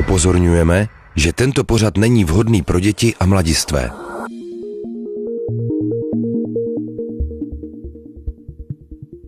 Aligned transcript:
Upozorňujeme, 0.00 0.88
že 1.16 1.32
tento 1.32 1.64
pořad 1.64 1.96
není 1.96 2.24
vhodný 2.24 2.62
pro 2.62 2.80
děti 2.80 3.14
a 3.20 3.26
mladistvé. 3.26 3.90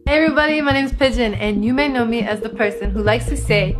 Hey 0.09 0.17
everybody, 0.17 0.63
my 0.63 0.73
name 0.73 0.85
is 0.85 0.93
Pigeon, 0.93 1.35
and 1.35 1.65
you 1.65 1.75
may 1.75 1.89
know 1.89 2.09
me 2.09 2.25
as 2.31 2.41
the 2.41 2.49
person 2.49 2.91
who 2.91 3.05
likes 3.05 3.29
to 3.29 3.37
say 3.37 3.77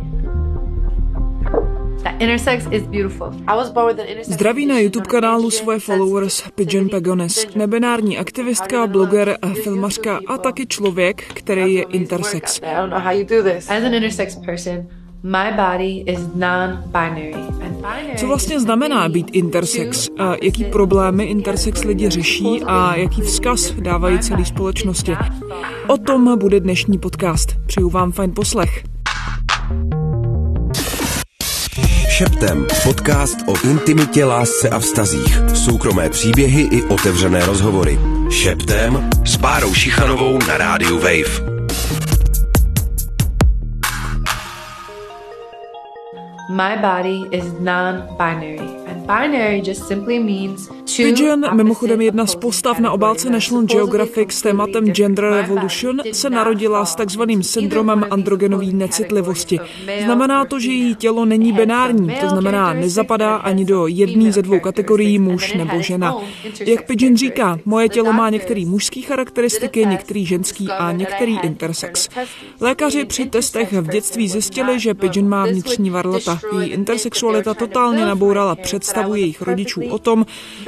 that 2.03 2.21
intersex 2.21 2.67
is 2.71 2.83
beautiful. 2.83 3.33
I 3.47 3.55
was 3.55 3.69
born 3.69 3.87
with 3.87 3.99
an 3.99 4.07
intersex. 4.07 4.33
Zdraví 4.33 4.65
na 4.65 4.79
YouTube 4.79 5.07
kanálu 5.07 5.51
svoje 5.51 5.79
followers 5.79 6.43
Pigeon 6.55 6.89
Pagones, 6.89 7.47
nebinární 7.55 8.17
aktivistka, 8.17 8.87
bloger, 8.87 9.37
filmařka 9.63 10.19
a 10.27 10.37
taky 10.37 10.67
člověk, 10.67 11.23
který 11.33 11.73
je 11.73 11.83
intersex. 11.83 12.61
As 13.67 13.83
an 13.83 14.45
person, 14.45 15.02
my 15.23 15.51
body 15.55 16.03
is 16.07 16.19
non-binary. 16.35 17.33
And 17.33 17.75
binary 17.75 18.17
Co 18.17 18.27
vlastně 18.27 18.59
znamená 18.59 19.09
být 19.09 19.29
intersex? 19.33 20.09
A 20.19 20.35
jaký 20.41 20.63
problémy 20.63 21.23
intersex 21.23 21.83
lidi 21.83 22.09
řeší 22.09 22.61
a 22.65 22.95
jaký 22.95 23.21
vzkaz 23.21 23.71
dávají 23.71 24.19
celé 24.19 24.45
společnosti? 24.45 25.15
O 25.87 25.97
tom 25.97 26.39
bude 26.39 26.59
dnešní 26.59 26.97
podcast. 26.97 27.55
Přeju 27.65 27.89
vám 27.89 28.11
fajn 28.11 28.31
poslech. 28.35 28.83
Šeptem. 32.09 32.67
Podcast 32.83 33.37
o 33.47 33.67
intimitě, 33.67 34.25
lásce 34.25 34.69
a 34.69 34.79
vztazích. 34.79 35.41
Soukromé 35.53 36.09
příběhy 36.09 36.61
i 36.61 36.83
otevřené 36.83 37.45
rozhovory. 37.45 37.99
Šeptem 38.29 39.09
s 39.25 39.35
Bárou 39.35 39.73
Šichanovou 39.73 40.39
na 40.47 40.57
rádiu 40.57 40.95
Wave. 40.95 41.52
My 46.53 46.79
body 46.79 47.27
is 47.31 47.51
non-binary. 47.53 48.59
And 48.85 49.07
binary 49.07 49.59
just 49.59 49.87
simply 49.87 50.19
means 50.19 50.69
Pigeon, 50.97 51.55
mimochodem 51.55 52.01
jedna 52.01 52.25
z 52.25 52.35
postav 52.35 52.79
na 52.79 52.91
obálce. 52.91 53.29
National 53.29 53.63
Geographic 53.63 54.31
s 54.31 54.41
tématem. 54.41 54.85
Gender 54.85 55.25
Revolution, 55.25 55.99
se 56.11 56.29
narodila 56.29 56.85
s 56.85 56.95
takzvaným 56.95 57.43
syndromem 57.43 58.05
androgenové 58.11 58.65
necitlivosti. 58.65 59.59
Znamená 60.03 60.45
to, 60.45 60.59
že 60.59 60.71
její 60.71 60.95
tělo 60.95 61.25
není 61.25 61.53
binární, 61.53 62.15
to 62.21 62.29
znamená 62.29 62.73
nezapadá 62.73 63.35
ani 63.35 63.65
do 63.65 63.87
jedné 63.87 64.31
ze 64.31 64.41
dvou 64.41 64.59
kategorií 64.59 65.19
muž 65.19 65.53
nebo 65.53 65.81
žena. 65.81 66.15
Jak 66.65 66.87
Pigeon 66.87 67.17
říká, 67.17 67.59
moje 67.65 67.89
tělo 67.89 68.13
má 68.13 68.29
některé 68.29 68.65
mužské 68.65 69.01
charakteristiky, 69.01 69.85
některý 69.85 70.25
ženský 70.25 70.69
a 70.69 70.91
některý 70.91 71.39
intersex. 71.43 72.09
Lékaři 72.61 73.05
při 73.05 73.25
testech 73.25 73.73
v 73.73 73.87
dětství 73.91 74.29
zjistili, 74.29 74.79
že 74.79 74.93
Pigeon 74.93 75.29
má 75.29 75.45
vnitřní 75.45 75.89
varlata. 75.89 76.39
Její 76.59 76.69
intersexualita 76.69 77.53
totálně 77.53 78.05
nabourala 78.05 78.55
představu 78.55 79.15
jejich 79.15 79.41
rodičů 79.41 79.81
o 79.89 79.97
tom, 79.99 80.25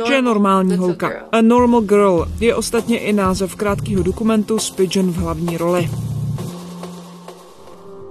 že 0.07 0.14
je 0.15 0.21
normální 0.21 0.77
holka. 0.77 1.11
A 1.31 1.41
Normal 1.41 1.81
Girl 1.81 2.25
je 2.39 2.55
ostatně 2.55 2.99
i 2.99 3.13
název 3.13 3.55
krátkého 3.55 4.03
dokumentu 4.03 4.59
s 4.59 4.69
Pigeon 4.69 5.11
v 5.11 5.17
hlavní 5.17 5.57
roli. 5.57 5.89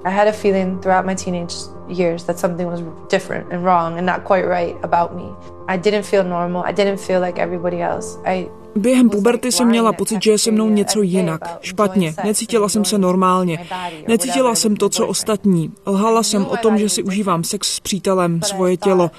I 0.05 0.11
had 0.11 0.28
a 0.28 0.33
feeling 0.33 0.80
throughout 0.80 1.06
my 1.06 1.14
teenage 1.14 1.55
years 1.88 2.24
that 2.24 2.38
something 2.38 2.70
was 2.70 2.80
different 3.11 3.52
and 3.52 3.64
wrong 3.64 3.98
and 3.98 4.06
not 4.06 4.22
quite 4.24 4.46
right 4.46 4.77
about 4.83 5.14
me. 5.14 5.24
I 5.69 5.78
didn't 5.78 6.02
feel 6.02 6.24
normal. 6.24 6.62
I 6.66 6.72
didn't 6.72 7.00
feel 7.00 7.20
like 7.20 7.42
everybody 7.42 7.83
else. 7.83 8.18
I 8.27 8.48
Během 8.77 9.11
puberty 9.11 9.53
jsem 9.53 9.69
měla 9.69 9.92
pocit, 9.92 10.22
že 10.22 10.30
je 10.30 10.39
se 10.39 10.50
mnou 10.50 10.69
něco 10.69 11.03
jinak, 11.03 11.58
špatně. 11.61 12.14
Necítila 12.25 12.69
jsem 12.69 12.84
se 12.84 12.98
normálně. 12.98 13.67
Necítila 14.08 14.55
jsem 14.55 14.77
to, 14.77 14.89
co 14.89 15.06
ostatní. 15.06 15.72
Lhala 15.86 16.22
jsem 16.22 16.47
o 16.47 16.56
tom, 16.56 16.78
že 16.78 16.89
si 16.89 17.02
užívám 17.02 17.45
sex 17.45 17.69
s 17.69 17.80
přítelem, 17.80 18.42
svoje 18.42 18.77
tělo. 18.77 19.11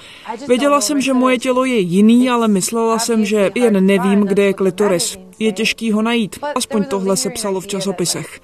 Věděla 0.48 0.80
jsem, 0.80 1.00
že 1.00 1.12
moje 1.12 1.38
tělo 1.38 1.64
je 1.64 1.78
jiný, 1.78 2.30
ale 2.30 2.48
myslela 2.48 2.98
jsem, 2.98 3.24
že 3.24 3.50
jen 3.54 3.86
nevím, 3.86 4.20
kde 4.20 4.42
je 4.42 4.52
klitoris. 4.52 5.18
Je 5.38 5.52
těžký 5.52 5.92
ho 5.92 6.02
najít. 6.02 6.38
Aspoň 6.54 6.84
tohle 6.84 7.16
se 7.16 7.30
psalo 7.30 7.60
v 7.60 7.66
časopisech. 7.66 8.40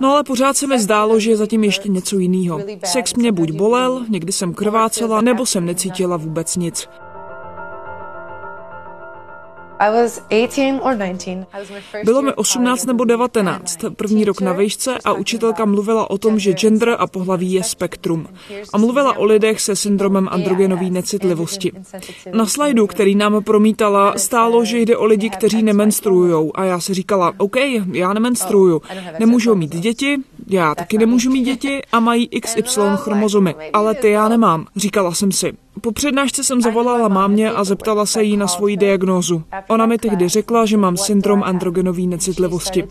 No 0.00 0.12
ale 0.12 0.24
pořád 0.24 0.56
se 0.56 0.66
mi 0.66 0.78
zdálo, 0.78 1.20
že 1.20 1.30
je 1.30 1.36
zatím 1.36 1.64
ještě 1.64 1.88
něco 1.88 2.18
jiného. 2.18 2.60
Sex 2.84 3.14
mě 3.14 3.32
buď 3.32 3.50
bolel, 3.50 4.04
někdy 4.08 4.32
jsem 4.32 4.54
krvácela, 4.54 5.20
nebo 5.20 5.46
jsem 5.46 5.66
necítila 5.66 6.16
vůbec 6.16 6.56
nic. 6.56 6.88
Bylo 12.04 12.22
mi 12.22 12.32
of 12.32 12.36
18 12.36 12.64
college 12.64 12.86
nebo 12.86 13.04
and 13.04 13.08
19, 13.08 13.82
my 13.82 13.90
první 13.90 14.24
rok 14.24 14.40
na 14.40 14.52
vejšce 14.52 14.98
a 15.04 15.12
učitelka 15.12 15.64
mluvila 15.64 16.10
o 16.10 16.18
tom, 16.18 16.38
že 16.38 16.52
gender 16.52 16.96
a 16.98 17.06
pohlaví 17.06 17.52
je 17.52 17.62
spektrum. 17.62 18.26
A 18.72 18.78
mluvila 18.78 19.18
o 19.18 19.24
lidech 19.24 19.60
se 19.60 19.76
syndromem 19.76 20.28
androgenové 20.30 20.90
necitlivosti. 20.90 21.72
Na 22.32 22.46
slajdu, 22.46 22.86
který 22.86 23.14
nám 23.14 23.42
promítala, 23.42 24.14
stálo, 24.16 24.64
že 24.64 24.78
jde 24.78 24.96
o 24.96 25.04
lidi, 25.04 25.30
kteří 25.30 25.62
nemenstruují. 25.62 26.50
A 26.54 26.64
já 26.64 26.80
si 26.80 26.94
říkala, 26.94 27.32
OK, 27.36 27.56
já 27.92 28.12
nemenstruuju. 28.12 28.82
Nemůžu 29.18 29.54
mít 29.54 29.76
děti, 29.76 30.18
já 30.48 30.74
taky 30.74 30.98
nemůžu 30.98 31.30
mít 31.30 31.44
děti 31.44 31.82
a 31.92 32.00
mají 32.00 32.28
XY 32.28 32.80
chromozomy. 32.96 33.54
Ale 33.72 33.94
ty 33.94 34.10
já 34.10 34.28
nemám, 34.28 34.66
říkala 34.76 35.14
jsem 35.14 35.32
si. 35.32 35.52
Po 35.80 35.92
přednášce 35.92 36.44
jsem 36.44 36.60
zavolala 36.60 37.08
mámě 37.08 37.50
a 37.50 37.64
zeptala 37.64 38.06
se 38.06 38.22
jí 38.22 38.36
na 38.36 38.48
svoji 38.48 38.76
diagnózu. 38.76 39.42
Ona 39.68 39.86
mi 39.86 39.98
tehdy 39.98 40.28
řekla, 40.28 40.66
že 40.66 40.76
mám 40.76 40.96
syndrom 40.96 41.42
androgenové 41.42 42.02
necitlivosti. 42.02 42.84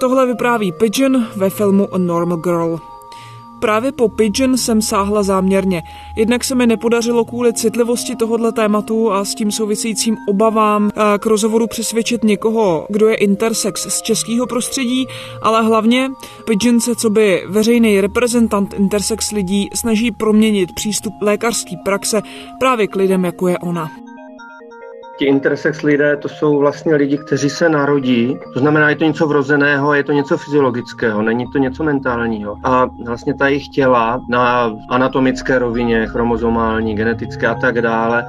Tohle 0.00 0.26
vypráví 0.26 0.72
Pigeon 0.72 1.26
ve 1.36 1.50
filmu 1.50 1.94
A 1.94 1.98
Normal 1.98 2.38
Girl. 2.38 2.89
Právě 3.60 3.92
po 3.92 4.08
Pigeon 4.08 4.56
jsem 4.56 4.82
sáhla 4.82 5.22
záměrně. 5.22 5.82
Jednak 6.16 6.44
se 6.44 6.54
mi 6.54 6.66
nepodařilo 6.66 7.24
kvůli 7.24 7.52
citlivosti 7.52 8.16
tohohle 8.16 8.52
tématu 8.52 9.12
a 9.12 9.24
s 9.24 9.34
tím 9.34 9.52
souvisejícím 9.52 10.16
obavám 10.28 10.90
eh, 10.96 11.18
k 11.18 11.26
rozhovoru 11.26 11.66
přesvědčit 11.66 12.24
někoho, 12.24 12.86
kdo 12.88 13.08
je 13.08 13.14
intersex 13.14 13.86
z 13.88 14.02
českého 14.02 14.46
prostředí, 14.46 15.06
ale 15.42 15.62
hlavně 15.62 16.10
Pigeon 16.46 16.80
se 16.80 16.94
co 16.94 17.10
by 17.10 17.44
veřejný 17.48 18.00
reprezentant 18.00 18.74
intersex 18.74 19.30
lidí 19.30 19.68
snaží 19.74 20.10
proměnit 20.10 20.74
přístup 20.74 21.12
lékařské 21.22 21.76
praxe 21.84 22.22
právě 22.60 22.86
k 22.86 22.96
lidem, 22.96 23.24
jako 23.24 23.48
je 23.48 23.58
ona. 23.58 23.90
Ti 25.20 25.26
intersex 25.26 25.82
lidé 25.82 26.16
to 26.16 26.28
jsou 26.28 26.58
vlastně 26.58 26.94
lidi, 26.94 27.18
kteří 27.18 27.50
se 27.50 27.68
narodí, 27.68 28.38
to 28.52 28.60
znamená, 28.60 28.90
je 28.90 28.96
to 28.96 29.04
něco 29.04 29.26
vrozeného, 29.26 29.94
je 29.94 30.04
to 30.04 30.12
něco 30.12 30.36
fyziologického, 30.36 31.22
není 31.22 31.46
to 31.52 31.58
něco 31.58 31.84
mentálního. 31.84 32.56
A 32.64 32.86
vlastně 33.04 33.34
ta 33.34 33.48
jejich 33.48 33.68
těla 33.68 34.20
na 34.28 34.72
anatomické 34.90 35.58
rovině, 35.58 36.06
chromozomální, 36.06 36.94
genetické 36.94 37.46
a 37.46 37.54
tak 37.54 37.80
dále, 37.82 38.26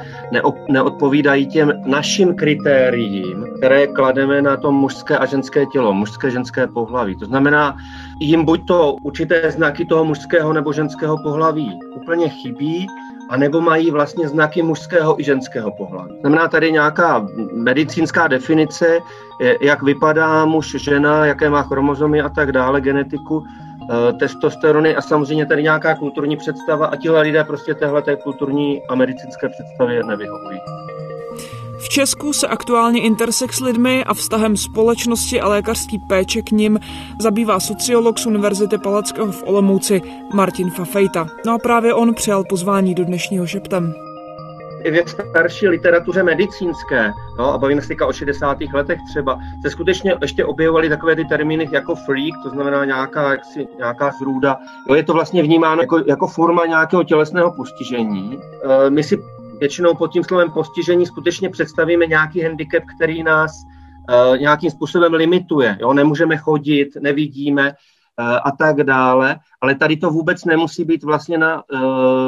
neodpovídají 0.70 1.48
těm 1.48 1.74
našim 1.86 2.36
kritériím, 2.36 3.46
které 3.58 3.88
klademe 3.88 4.42
na 4.42 4.58
to 4.58 4.72
mužské 4.72 5.18
a 5.18 5.26
ženské 5.26 5.66
tělo, 5.66 5.94
mužské 5.94 6.32
ženské 6.32 6.68
pohlaví. 6.68 7.16
To 7.16 7.26
znamená, 7.26 7.78
jim 8.20 8.46
buď 8.46 8.68
to 8.68 8.96
určité 9.04 9.52
znaky 9.52 9.86
toho 9.86 10.06
mužského 10.06 10.54
nebo 10.54 10.74
ženského 10.74 11.18
pohlaví 11.24 11.80
úplně 11.96 12.30
chybí, 12.30 12.88
a 13.32 13.38
nebo 13.38 13.62
mají 13.62 13.92
vlastně 13.92 14.28
znaky 14.28 14.62
mužského 14.62 15.22
i 15.22 15.24
ženského 15.24 15.72
pohlaví. 15.72 16.18
Znamená 16.20 16.48
tady 16.48 16.72
nějaká 16.72 17.28
medicínská 17.54 18.28
definice, 18.28 19.00
jak 19.62 19.84
vypadá 19.84 20.46
muž, 20.46 20.76
žena, 20.80 21.26
jaké 21.26 21.50
má 21.50 21.64
chromozomy 21.64 22.22
a 22.22 22.30
tak 22.30 22.52
dále, 22.52 22.82
genetiku, 22.82 23.44
testosterony 24.20 24.96
a 24.96 25.02
samozřejmě 25.02 25.46
tady 25.46 25.64
nějaká 25.64 25.96
kulturní 25.96 26.38
představa 26.38 26.86
a 26.86 26.96
tihle 26.96 27.22
lidé 27.22 27.44
prostě 27.44 27.74
téhle 27.74 28.04
kulturní 28.24 28.82
a 28.90 28.96
medicínské 28.96 29.50
představě 29.50 30.04
nevyhovují. 30.04 30.60
V 31.84 31.90
Česku 31.90 32.34
se 32.34 32.48
aktuálně 32.48 33.02
intersex 33.02 33.60
lidmi 33.60 34.04
a 34.04 34.14
vztahem 34.14 34.58
společnosti 34.58 35.42
a 35.42 35.48
lékařský 35.48 36.00
péče 36.00 36.42
k 36.42 36.52
nim 36.52 36.80
zabývá 37.22 37.60
sociolog 37.60 38.20
z 38.20 38.26
Univerzity 38.26 38.78
Palackého 38.78 39.32
v 39.32 39.44
Olomouci 39.44 40.02
Martin 40.34 40.70
Fafejta. 40.70 41.28
No 41.46 41.54
a 41.54 41.58
právě 41.58 41.94
on 41.94 42.14
přijal 42.14 42.44
pozvání 42.44 42.96
do 42.96 43.06
dnešního 43.06 43.48
šeptem. 43.48 43.94
I 44.84 44.92
ve 44.92 45.08
starší 45.08 45.68
literatuře 45.68 46.24
medicínské, 46.24 47.12
no, 47.38 47.54
a 47.54 47.58
bavíme 47.58 47.82
se 47.82 47.96
o 48.08 48.14
60. 48.14 48.58
letech 48.74 49.00
třeba, 49.10 49.40
se 49.62 49.70
skutečně 49.70 50.16
ještě 50.22 50.46
objevovaly 50.46 50.90
takové 50.90 51.16
ty 51.16 51.26
termíny 51.26 51.70
jako 51.72 51.96
freak, 51.96 52.34
to 52.44 52.50
znamená 52.50 52.86
nějaká, 52.86 53.32
jaksi, 53.32 53.68
nějaká 53.78 54.12
zrůda. 54.20 54.58
Jo, 54.90 54.96
je 54.96 55.04
to 55.04 55.14
vlastně 55.14 55.44
vnímáno 55.44 55.82
jako, 55.82 56.00
jako 56.08 56.28
forma 56.28 56.66
nějakého 56.66 57.04
tělesného 57.04 57.52
postižení. 57.52 58.40
E, 58.64 58.90
my 58.90 59.04
si 59.04 59.24
většinou 59.62 59.96
pod 59.96 60.12
tím 60.12 60.24
slovem 60.24 60.52
postižení 60.52 61.06
skutečně 61.06 61.50
představíme 61.50 62.06
nějaký 62.06 62.42
handicap, 62.42 62.84
který 62.96 63.24
nás 63.24 63.52
uh, 63.54 64.38
nějakým 64.38 64.72
způsobem 64.72 65.14
limituje. 65.14 65.78
Jo? 65.82 65.94
Nemůžeme 65.94 66.38
chodit, 66.38 66.90
nevidíme. 67.00 67.74
a 68.18 68.52
tak 68.52 68.84
dále, 68.84 69.40
ale 69.62 69.76
tady 69.76 69.98
to 69.98 70.10
vůbec 70.10 70.46
nemusí 70.46 70.86
být 70.86 71.04
vlastně 71.04 71.38
na, 71.38 71.64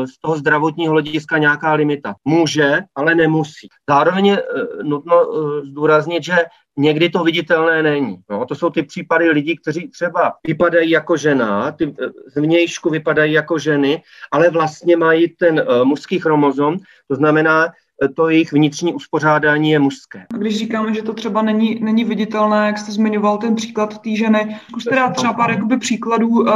z 0.05 0.19
toho 0.21 0.37
zdravotního 0.37 0.91
hlediska 0.91 1.37
nějaká 1.37 1.73
limita. 1.73 2.15
Může, 2.25 2.79
ale 2.95 3.15
nemusí. 3.15 3.67
Zároveň 3.89 4.25
je 4.25 4.43
nutno 4.83 5.15
zdůraznit, 5.63 6.23
že 6.23 6.35
někdy 6.77 7.09
to 7.09 7.23
viditelné 7.23 7.83
není. 7.83 8.17
No, 8.29 8.45
to 8.45 8.55
jsou 8.55 8.69
ty 8.69 8.83
případy 8.83 9.29
lidí, 9.29 9.57
kteří 9.57 9.87
třeba 9.87 10.33
vypadají 10.47 10.89
jako 10.89 11.17
žena, 11.17 11.71
ty 11.71 11.95
zvnějšku 12.35 12.89
vypadají 12.89 13.33
jako 13.33 13.59
ženy, 13.59 14.01
ale 14.31 14.49
vlastně 14.49 14.97
mají 14.97 15.29
ten 15.29 15.65
mužský 15.83 16.19
chromozom, 16.19 16.77
to 17.07 17.15
znamená, 17.15 17.67
to 18.15 18.29
jejich 18.29 18.53
vnitřní 18.53 18.93
uspořádání 18.93 19.71
je 19.71 19.79
mužské. 19.79 20.25
A 20.33 20.37
když 20.37 20.57
říkáme, 20.57 20.93
že 20.93 21.01
to 21.01 21.13
třeba 21.13 21.41
není, 21.41 21.79
není 21.83 22.03
viditelné, 22.03 22.67
jak 22.67 22.77
jste 22.77 22.91
zmiňoval 22.91 23.37
ten 23.37 23.55
příklad 23.55 24.01
té 24.01 24.15
ženy, 24.15 24.57
zkuste 24.69 24.95
dát 24.95 25.09
třeba 25.09 25.33
pár 25.33 25.51
jakoby 25.51 25.77
příkladů, 25.77 26.27
uh, 26.27 26.49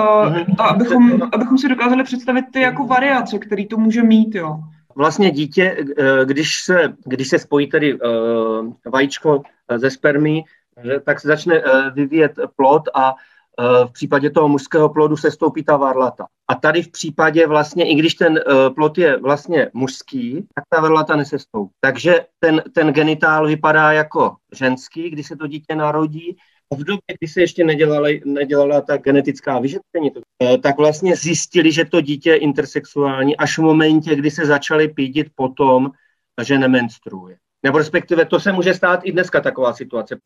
a 0.57 0.63
abychom, 0.63 1.21
abychom 1.33 1.57
si 1.57 1.69
dokázali 1.69 2.03
představit 2.03 2.45
ty 2.53 2.61
jako 2.61 2.87
variace, 2.87 3.39
který 3.39 3.67
to 3.67 3.77
může 3.77 4.03
mít, 4.03 4.35
jo. 4.35 4.59
Vlastně 4.95 5.31
dítě, 5.31 5.77
eh, 5.97 6.25
když 6.25 6.63
se, 6.63 6.93
když 7.05 7.27
se 7.27 7.39
spojí 7.39 7.67
tedy 7.67 7.93
uh, 7.93 8.73
vajíčko 8.91 9.41
ze 9.75 9.89
spermí, 9.89 10.43
tak 11.05 11.19
se 11.19 11.27
začne 11.27 11.61
vyvíjet 11.93 12.31
plod 12.55 12.83
a 12.93 13.13
Eh, 13.13 13.13
v 13.87 13.91
případě 13.91 14.29
toho 14.29 14.47
mužského 14.47 14.89
plodu 14.89 15.17
se 15.17 15.31
stoupí 15.31 15.63
ta 15.63 15.77
varlata. 15.77 16.25
A 16.47 16.55
tady 16.55 16.81
v 16.81 16.91
případě 16.91 17.47
vlastně, 17.47 17.89
i 17.89 17.95
když 17.95 18.13
ten 18.13 18.37
eh, 18.37 18.69
plod 18.69 18.97
je 18.97 19.17
vlastně 19.17 19.69
mužský, 19.73 20.47
tak 20.55 20.63
ta 20.69 20.81
varlata 20.81 21.15
nesestoupí. 21.15 21.73
Takže 21.79 22.25
ten, 22.39 22.63
ten 22.75 22.93
genitál 22.93 23.47
vypadá 23.47 23.91
jako 23.91 24.35
ženský, 24.55 25.09
když 25.09 25.27
se 25.27 25.35
to 25.35 25.47
dítě 25.47 25.75
narodí, 25.75 26.37
v 26.73 26.83
době, 26.83 27.01
kdy 27.19 27.27
se 27.27 27.41
ještě 27.41 27.63
nedělala, 27.63 28.07
nedělala 28.25 28.81
ta 28.81 28.97
genetická 28.97 29.59
vyšetření, 29.59 30.11
eh, 30.43 30.57
tak 30.57 30.77
vlastně 30.77 31.15
zjistili, 31.15 31.71
že 31.71 31.85
to 31.85 32.01
dítě 32.01 32.29
je 32.29 32.37
intersexuální 32.37 33.37
až 33.37 33.57
v 33.57 33.61
momentě, 33.61 34.15
kdy 34.15 34.31
se 34.31 34.45
začali 34.45 34.87
pídit 34.87 35.27
potom, 35.35 35.91
že 36.43 36.59
nemenstruuje. 36.59 37.37
Nebo 37.67 37.77
respektive 37.77 38.25
to 38.25 38.39
se 38.39 38.51
může 38.51 38.73
stát 38.73 38.99
i 39.03 39.11
dneska 39.11 39.41
taková 39.41 39.73
situace. 39.73 40.17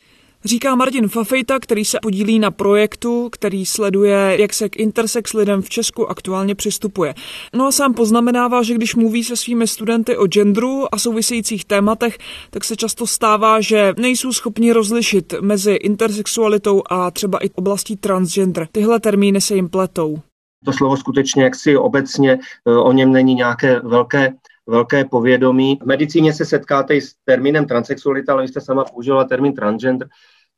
Říká 0.46 0.76
Martin 0.76 1.08
Fafejta, 1.08 1.60
který 1.60 1.86
se 1.86 1.98
podílí 2.02 2.40
na 2.40 2.52
projektu, 2.52 3.30
který 3.32 3.66
sleduje, 3.66 4.36
jak 4.40 4.54
se 4.54 4.70
k 4.70 4.80
intersex 4.80 5.34
lidem 5.34 5.62
v 5.62 5.70
Česku 5.70 6.10
aktuálně 6.10 6.56
přistupuje. 6.56 7.14
No 7.54 7.68
a 7.68 7.72
sám 7.72 7.94
poznamenává, 7.94 8.64
že 8.64 8.74
když 8.74 8.96
mluví 8.96 9.24
se 9.24 9.36
svými 9.36 9.68
studenty 9.68 10.18
o 10.18 10.28
genderu 10.28 10.96
a 10.96 10.98
souvisejících 10.98 11.66
tématech, 11.66 12.18
tak 12.50 12.64
se 12.64 12.76
často 12.76 13.08
stává, 13.08 13.62
že 13.62 13.94
nejsou 13.98 14.34
schopni 14.34 14.72
rozlišit 14.72 15.34
mezi 15.42 15.72
intersexualitou 15.72 16.84
a 16.90 17.12
třeba 17.12 17.38
i 17.38 17.50
oblastí 17.50 17.96
transgender. 17.96 18.68
Tyhle 18.72 19.00
termíny 19.00 19.42
se 19.42 19.56
jim 19.56 19.70
pletou. 19.70 20.20
To 20.66 20.74
slovo 20.74 20.98
skutečně 20.98 21.44
jaksi 21.44 21.78
obecně 21.78 22.40
eh, 22.68 22.72
o 22.72 22.92
něm 22.92 23.12
není 23.12 23.36
nějaké 23.36 23.80
velké 23.80 24.34
velké 24.72 25.06
povědomí. 25.06 25.80
V 25.82 25.86
medicíně 25.86 26.34
se 26.34 26.46
setkáte 26.46 26.96
i 26.96 27.02
s 27.02 27.16
termínem 27.26 27.66
transexualita, 27.66 28.34
ale 28.34 28.42
vy 28.42 28.48
jste 28.48 28.62
sama 28.62 28.86
použila 28.86 29.24
termín 29.24 29.54
transgender. 29.54 30.08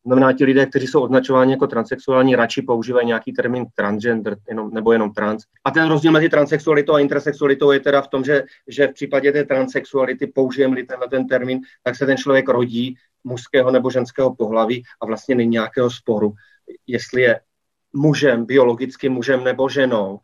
Znamená, 0.06 0.34
ti 0.34 0.46
lidé, 0.46 0.66
kteří 0.66 0.88
jsou 0.88 1.02
označováni 1.02 1.52
jako 1.52 1.68
transexuální, 1.68 2.36
radši 2.36 2.62
používají 2.62 3.08
nějaký 3.08 3.34
termín 3.34 3.66
transgender 3.76 4.38
jenom, 4.50 4.74
nebo 4.74 4.92
jenom 4.92 5.14
trans. 5.14 5.44
A 5.64 5.72
ten 5.72 5.90
rozdíl 5.90 6.12
mezi 6.12 6.30
transexualitou 6.30 6.94
a 6.94 7.00
intersexualitou 7.00 7.72
je 7.72 7.80
teda 7.80 8.02
v 8.02 8.08
tom, 8.08 8.24
že, 8.24 8.44
že 8.68 8.88
v 8.88 8.94
případě 8.94 9.32
té 9.32 9.44
transexuality, 9.44 10.28
použijeme-li 10.28 10.84
tenhle 10.84 11.08
ten 11.10 11.28
termín, 11.28 11.60
tak 11.84 11.96
se 11.96 12.06
ten 12.06 12.18
člověk 12.18 12.50
rodí 12.50 12.96
mužského 13.24 13.72
nebo 13.72 13.90
ženského 13.90 14.36
pohlaví 14.36 14.84
a 15.02 15.06
vlastně 15.06 15.36
není 15.36 15.52
nějakého 15.52 15.90
sporu, 15.90 16.34
jestli 16.88 17.22
je 17.22 17.40
mužem, 17.94 18.46
biologicky 18.46 19.10
mužem 19.10 19.44
nebo 19.44 19.70
ženou, 19.70 20.20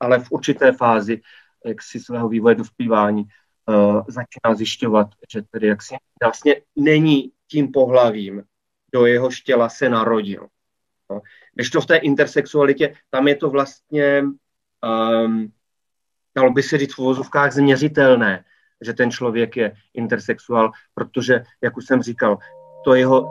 ale 0.00 0.18
v 0.18 0.30
určité 0.30 0.72
fázi 0.72 1.20
jaksi 1.68 2.00
svého 2.00 2.28
vývoje 2.28 2.54
dospívání 2.54 3.22
uh, 3.22 4.02
začíná 4.08 4.54
zjišťovat, 4.54 5.08
že 5.32 5.42
tedy 5.50 5.66
jaksi 5.66 5.94
vlastně 6.22 6.56
není 6.76 7.32
tím 7.50 7.72
pohlavím, 7.72 8.42
do 8.92 9.06
jeho 9.06 9.28
těla 9.44 9.68
se 9.68 9.88
narodil. 9.88 10.46
No. 11.10 11.20
Když 11.54 11.70
to 11.70 11.80
v 11.80 11.86
té 11.86 11.96
intersexualitě, 11.96 12.94
tam 13.10 13.28
je 13.28 13.36
to 13.36 13.50
vlastně, 13.50 14.22
um, 14.22 15.52
dalo 16.36 16.50
by 16.50 16.62
se 16.62 16.78
říct 16.78 16.94
v 16.94 16.98
uvozovkách, 16.98 17.52
změřitelné, 17.52 18.44
že 18.80 18.92
ten 18.92 19.10
člověk 19.10 19.56
je 19.56 19.74
intersexuál, 19.94 20.70
protože, 20.94 21.42
jak 21.62 21.76
už 21.76 21.86
jsem 21.86 22.02
říkal, 22.02 22.38
to 22.82 22.94
jeho 22.94 23.28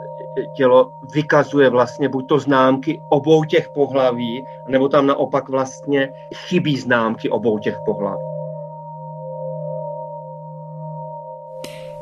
tělo 0.56 0.92
vykazuje 1.14 1.70
vlastně 1.70 2.08
buď 2.08 2.28
to 2.28 2.38
známky 2.38 3.00
obou 3.08 3.44
těch 3.44 3.68
pohlaví, 3.68 4.44
nebo 4.68 4.88
tam 4.88 5.06
naopak 5.06 5.48
vlastně 5.48 6.12
chybí 6.34 6.76
známky 6.76 7.30
obou 7.30 7.58
těch 7.58 7.78
pohlaví. 7.84 8.37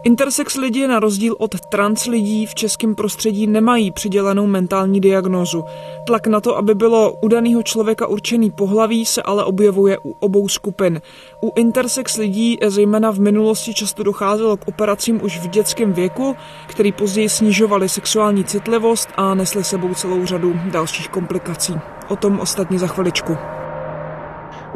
Intersex 0.06 0.56
lidi 0.56 0.86
na 0.86 1.00
rozdíl 1.00 1.36
od 1.38 1.60
trans 1.60 2.06
lidí 2.06 2.46
v 2.46 2.54
českém 2.54 2.94
prostředí 2.94 3.46
nemají 3.46 3.90
přidělenou 3.90 4.46
mentální 4.46 5.00
diagnózu. 5.00 5.64
Tlak 6.06 6.26
na 6.26 6.40
to, 6.40 6.56
aby 6.56 6.74
bylo 6.74 7.12
u 7.22 7.28
daného 7.28 7.62
člověka 7.62 8.06
určený 8.06 8.50
pohlaví, 8.50 9.06
se 9.06 9.22
ale 9.22 9.44
objevuje 9.44 9.98
u 9.98 10.10
obou 10.20 10.48
skupin. 10.48 11.00
U 11.42 11.52
intersex 11.56 12.16
lidí 12.16 12.58
zejména 12.66 13.10
v 13.10 13.18
minulosti 13.20 13.74
často 13.74 14.02
docházelo 14.02 14.56
k 14.56 14.68
operacím 14.68 15.24
už 15.24 15.38
v 15.38 15.48
dětském 15.48 15.92
věku, 15.92 16.36
který 16.66 16.92
později 16.92 17.28
snižovaly 17.28 17.88
sexuální 17.88 18.44
citlivost 18.44 19.08
a 19.16 19.34
nesly 19.34 19.64
sebou 19.64 19.94
celou 19.94 20.26
řadu 20.26 20.54
dalších 20.70 21.08
komplikací. 21.08 21.74
O 22.08 22.16
tom 22.16 22.40
ostatně 22.40 22.78
za 22.78 22.86
chviličku. 22.86 23.36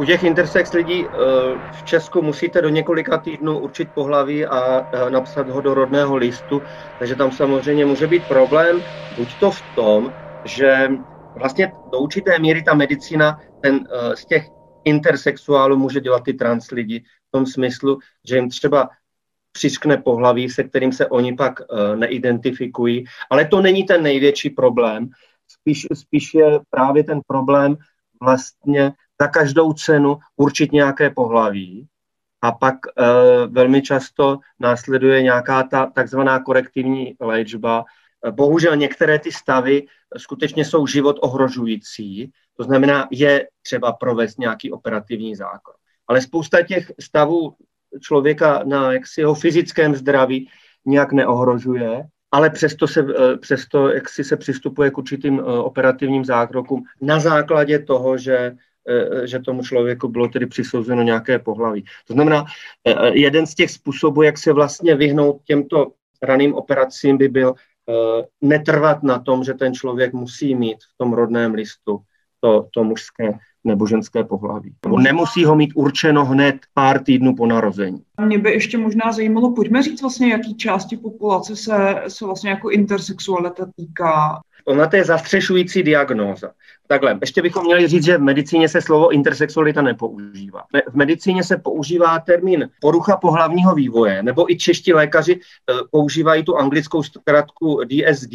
U 0.01 0.05
těch 0.05 0.23
intersex 0.23 0.73
lidí 0.73 1.07
eh, 1.07 1.11
v 1.71 1.85
Česku 1.85 2.23
musíte 2.23 2.63
do 2.63 2.69
několika 2.69 3.19
týdnů 3.19 3.59
určit 3.59 3.89
pohlaví 3.95 4.47
a 4.47 4.81
eh, 4.93 5.11
napsat 5.11 5.49
ho 5.49 5.61
do 5.61 5.75
rodného 5.75 6.17
listu, 6.17 6.63
takže 6.99 7.17
tam 7.17 7.33
samozřejmě 7.33 7.87
může 7.87 8.07
být 8.07 8.29
problém, 8.29 8.81
buď 9.11 9.39
to 9.39 9.51
v 9.51 9.63
tom, 9.75 10.13
že 10.45 10.89
vlastně 11.35 11.73
do 11.93 11.99
určité 11.99 12.39
míry 12.39 12.63
ta 12.63 12.75
medicína 12.75 13.41
ten, 13.61 13.85
eh, 13.93 14.17
z 14.17 14.27
těch 14.27 14.47
intersexuálů 14.85 15.77
může 15.77 16.01
dělat 16.01 16.25
ty 16.25 16.33
trans 16.33 16.71
lidi 16.71 17.01
v 17.01 17.31
tom 17.31 17.47
smyslu, 17.47 17.99
že 18.29 18.37
jim 18.37 18.49
třeba 18.49 18.89
přiskne 19.53 19.97
pohlaví, 19.97 20.51
se 20.51 20.65
kterým 20.65 20.93
se 20.93 21.07
oni 21.07 21.37
pak 21.37 21.61
neidentifikují, 21.95 23.05
ale 23.31 23.45
to 23.45 23.61
není 23.61 23.85
ten 23.85 24.03
největší 24.03 24.51
problém. 24.51 25.09
Spíš, 25.49 25.87
spíš 25.95 26.35
je 26.35 26.61
právě 26.71 27.05
ten 27.05 27.21
problém 27.27 27.77
vlastně 28.23 28.93
za 29.21 29.29
každou 29.29 29.73
cenu 29.73 30.19
určit 30.37 30.73
nějaké 30.73 31.11
pohlaví 31.11 31.87
a 32.43 32.53
pak 32.53 32.75
e, 32.77 33.03
velmi 33.47 33.83
často 33.83 34.39
následuje 34.61 35.23
nějaká 35.23 35.63
ta 35.63 35.87
takzvaná 35.87 36.41
korektivní 36.41 37.15
léčba. 37.21 37.85
Bohužel 38.31 38.77
některé 38.77 39.19
ty 39.19 39.33
stavy 39.33 39.87
skutečně 40.17 40.65
jsou 40.65 40.87
život 40.87 41.17
ohrožující, 41.21 42.33
to 42.57 42.65
znamená, 42.65 43.09
je 43.11 43.49
třeba 43.63 43.93
provést 43.93 44.39
nějaký 44.39 44.73
operativní 44.73 45.37
zákon. 45.37 45.75
Ale 46.07 46.21
spousta 46.21 46.63
těch 46.63 46.93
stavů 47.01 47.55
člověka 48.01 48.63
na 48.65 48.93
jaksi 48.93 49.21
jeho 49.21 49.35
fyzickém 49.35 49.95
zdraví 49.95 50.49
nějak 50.87 51.13
neohrožuje, 51.13 52.05
ale 52.33 52.51
přesto, 52.51 52.89
se, 52.89 53.01
eh, 53.01 53.37
přesto 53.37 53.89
jak 53.89 54.09
si 54.09 54.25
se 54.25 54.37
přistupuje 54.37 54.91
k 54.91 54.99
určitým 54.99 55.41
eh, 55.41 55.43
operativním 55.43 56.25
zákrokům 56.25 56.83
na 57.01 57.21
základě 57.21 57.79
toho, 57.79 58.19
že 58.19 58.37
Eh, 58.47 58.70
že 59.25 59.39
tomu 59.39 59.63
člověku 59.63 60.09
bylo 60.09 60.29
tedy 60.29 60.47
přisouzeno 60.47 61.03
nějaké 61.03 61.39
pohlaví. 61.39 61.85
To 62.07 62.13
znamená, 62.13 62.45
eh, 62.85 63.19
jeden 63.19 63.47
z 63.47 63.55
těch 63.55 63.71
způsobů, 63.71 64.23
jak 64.23 64.39
se 64.39 64.53
vlastně 64.53 64.95
vyhnout 64.95 65.41
těmto 65.45 65.93
raným 66.23 66.55
operacím, 66.55 67.19
by 67.19 67.29
byl 67.29 67.55
eh, 67.55 68.27
netrvat 68.41 69.03
na 69.03 69.19
tom, 69.19 69.45
že 69.45 69.55
ten 69.55 69.75
člověk 69.75 70.13
musí 70.13 70.55
mít 70.55 70.79
v 70.85 70.97
tom 70.97 71.13
rodném 71.13 71.55
listu 71.55 71.99
to, 72.41 72.67
to 72.75 72.85
mužské 72.85 73.39
nebo 73.65 73.87
ženské 73.87 74.25
pohlaví. 74.25 74.75
Nebo 74.85 74.99
nemusí 74.99 75.45
ho 75.45 75.57
mít 75.57 75.73
určeno 75.75 76.25
hned 76.25 76.57
pár 76.75 77.05
týdnů 77.05 77.35
po 77.37 77.47
narození. 77.47 78.03
Mě 78.25 78.39
by 78.39 78.51
ještě 78.51 78.79
možná 78.79 79.13
zajímalo, 79.13 79.55
pojďme 79.55 79.83
říct 79.83 80.03
vlastně, 80.03 80.33
jaký 80.33 80.57
části 80.57 80.97
populace 80.97 81.57
se, 81.57 82.03
se 82.09 82.25
vlastně 82.25 82.51
jako 82.51 82.71
intersexualita 82.71 83.67
týká. 83.77 84.41
Ona 84.65 84.87
to 84.87 84.97
je 84.97 85.05
zastřešující 85.05 85.83
diagnóza. 85.83 86.51
Takhle, 86.87 87.19
ještě 87.21 87.43
bychom 87.43 87.65
měli 87.65 87.89
říct, 87.89 88.05
že 88.05 88.19
v 88.19 88.23
medicíně 88.23 88.69
se 88.69 88.81
slovo 88.81 89.11
intersexualita 89.11 89.83
nepoužívá. 89.83 90.63
V 90.89 90.95
medicíně 90.95 91.45
se 91.45 91.57
používá 91.57 92.19
termín 92.19 92.71
porucha 92.81 93.17
pohlavního 93.17 93.75
vývoje, 93.75 94.23
nebo 94.23 94.53
i 94.53 94.57
čeští 94.57 94.93
lékaři 94.93 95.41
eh, 95.41 95.75
používají 95.91 96.45
tu 96.45 96.57
anglickou 96.57 97.03
zkratku 97.03 97.81
DSD, 97.85 98.35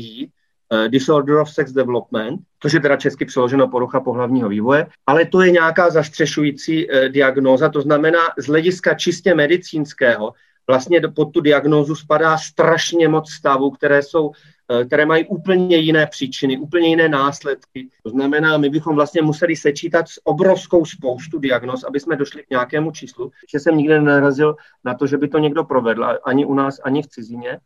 Disorder 0.88 1.36
of 1.36 1.52
Sex 1.52 1.72
Development, 1.72 2.42
což 2.60 2.74
je 2.74 2.80
teda 2.80 2.98
česky 2.98 3.26
přeloženo 3.26 3.68
porucha 3.68 4.00
pohlavního 4.00 4.50
vývoje, 4.50 4.88
ale 5.08 5.26
to 5.26 5.42
je 5.42 5.52
nějaká 5.52 5.90
zastřešující 5.90 6.92
eh, 6.92 7.10
diagnóza, 7.10 7.70
to 7.70 7.82
znamená 7.82 8.20
z 8.38 8.46
hlediska 8.48 8.94
čistě 8.94 9.36
medicínského 9.36 10.34
vlastně 10.68 11.02
pod 11.16 11.26
tu 11.26 11.42
diagnózu 11.42 11.96
spadá 11.96 12.38
strašně 12.38 13.08
moc 13.08 13.32
stavů, 13.32 13.72
které 13.72 14.04
jsou 14.04 14.32
eh, 14.72 14.86
které 14.86 15.06
mají 15.06 15.26
úplně 15.26 15.78
jiné 15.78 16.08
příčiny, 16.08 16.58
úplně 16.58 16.88
jiné 16.88 17.10
následky. 17.10 17.90
To 18.04 18.10
znamená, 18.10 18.58
my 18.58 18.70
bychom 18.70 18.96
vlastně 18.96 19.22
museli 19.22 19.56
sečítat 19.56 20.10
s 20.10 20.20
obrovskou 20.24 20.86
spoustu 20.86 21.40
diagnóz, 21.40 21.84
aby 21.84 22.00
jsme 22.00 22.16
došli 22.16 22.44
k 22.44 22.50
nějakému 22.50 22.92
číslu. 22.92 23.32
Že 23.52 23.60
jsem 23.60 23.78
nikdy 23.78 23.94
nenarazil 23.94 24.56
na 24.84 24.94
to, 24.94 25.08
že 25.08 25.18
by 25.18 25.28
to 25.28 25.38
někdo 25.38 25.64
provedl, 25.64 26.06
ani 26.26 26.46
u 26.46 26.54
nás, 26.54 26.80
ani 26.84 27.02
v 27.02 27.08
cizině. 27.08 27.60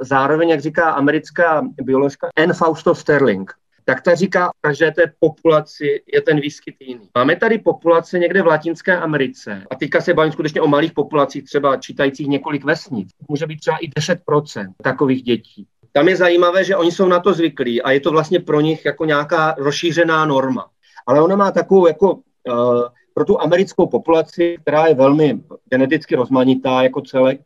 Zároveň, 0.00 0.48
jak 0.48 0.60
říká 0.60 0.90
americká 0.90 1.62
bioložka 1.82 2.28
Anne 2.36 2.54
Fausto 2.54 2.94
Sterling, 2.94 3.52
tak 3.84 4.02
ta 4.02 4.14
říká, 4.14 4.48
v 4.48 4.60
každé 4.60 4.90
té 4.90 5.12
populaci 5.18 6.02
je 6.12 6.20
ten 6.20 6.40
výskyt 6.40 6.74
jiný. 6.80 7.08
Máme 7.14 7.36
tady 7.36 7.58
populace 7.58 8.18
někde 8.18 8.42
v 8.42 8.46
Latinské 8.46 8.98
Americe 8.98 9.62
a 9.70 9.74
teďka 9.74 10.00
se 10.00 10.14
bavím 10.14 10.32
skutečně 10.32 10.60
o 10.60 10.66
malých 10.66 10.92
populacích, 10.92 11.44
třeba 11.44 11.76
čítajících 11.76 12.28
několik 12.28 12.64
vesnic. 12.64 13.08
Může 13.28 13.46
být 13.46 13.60
třeba 13.60 13.76
i 13.76 13.88
10% 13.88 14.72
takových 14.82 15.22
dětí. 15.22 15.66
Tam 15.92 16.08
je 16.08 16.16
zajímavé, 16.16 16.64
že 16.64 16.76
oni 16.76 16.92
jsou 16.92 17.08
na 17.08 17.20
to 17.20 17.32
zvyklí 17.32 17.82
a 17.82 17.90
je 17.90 18.00
to 18.00 18.10
vlastně 18.10 18.40
pro 18.40 18.60
nich 18.60 18.84
jako 18.84 19.04
nějaká 19.04 19.54
rozšířená 19.58 20.26
norma. 20.26 20.66
Ale 21.06 21.22
ona 21.22 21.36
má 21.36 21.50
takovou 21.50 21.86
jako 21.86 22.14
uh, 22.14 22.22
pro 23.14 23.24
tu 23.24 23.40
americkou 23.40 23.86
populaci, 23.86 24.56
která 24.62 24.86
je 24.86 24.94
velmi 24.94 25.40
geneticky 25.70 26.16
rozmanitá 26.16 26.82
jako 26.82 27.00
celek, 27.00 27.40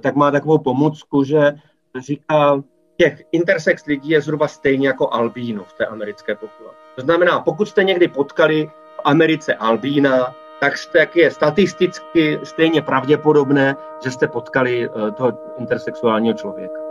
tak 0.00 0.14
má 0.14 0.30
takovou 0.30 0.58
pomůcku, 0.58 1.24
že 1.24 1.52
říká, 1.98 2.62
těch 2.96 3.22
intersex 3.32 3.86
lidí 3.86 4.10
je 4.10 4.20
zhruba 4.20 4.48
stejně 4.48 4.88
jako 4.88 5.14
albínů 5.14 5.64
v 5.64 5.72
té 5.72 5.86
americké 5.86 6.34
populaci. 6.34 6.76
To 6.96 7.02
znamená, 7.02 7.40
pokud 7.40 7.68
jste 7.68 7.84
někdy 7.84 8.08
potkali 8.08 8.66
v 8.66 9.00
Americe 9.04 9.54
albína, 9.54 10.34
tak, 10.60 10.78
jste, 10.78 10.98
jak 10.98 11.16
je 11.16 11.30
statisticky 11.30 12.38
stejně 12.42 12.82
pravděpodobné, 12.82 13.76
že 14.04 14.10
jste 14.10 14.28
potkali 14.28 14.88
uh, 14.88 15.10
toho 15.10 15.32
intersexuálního 15.58 16.34
člověka. 16.34 16.83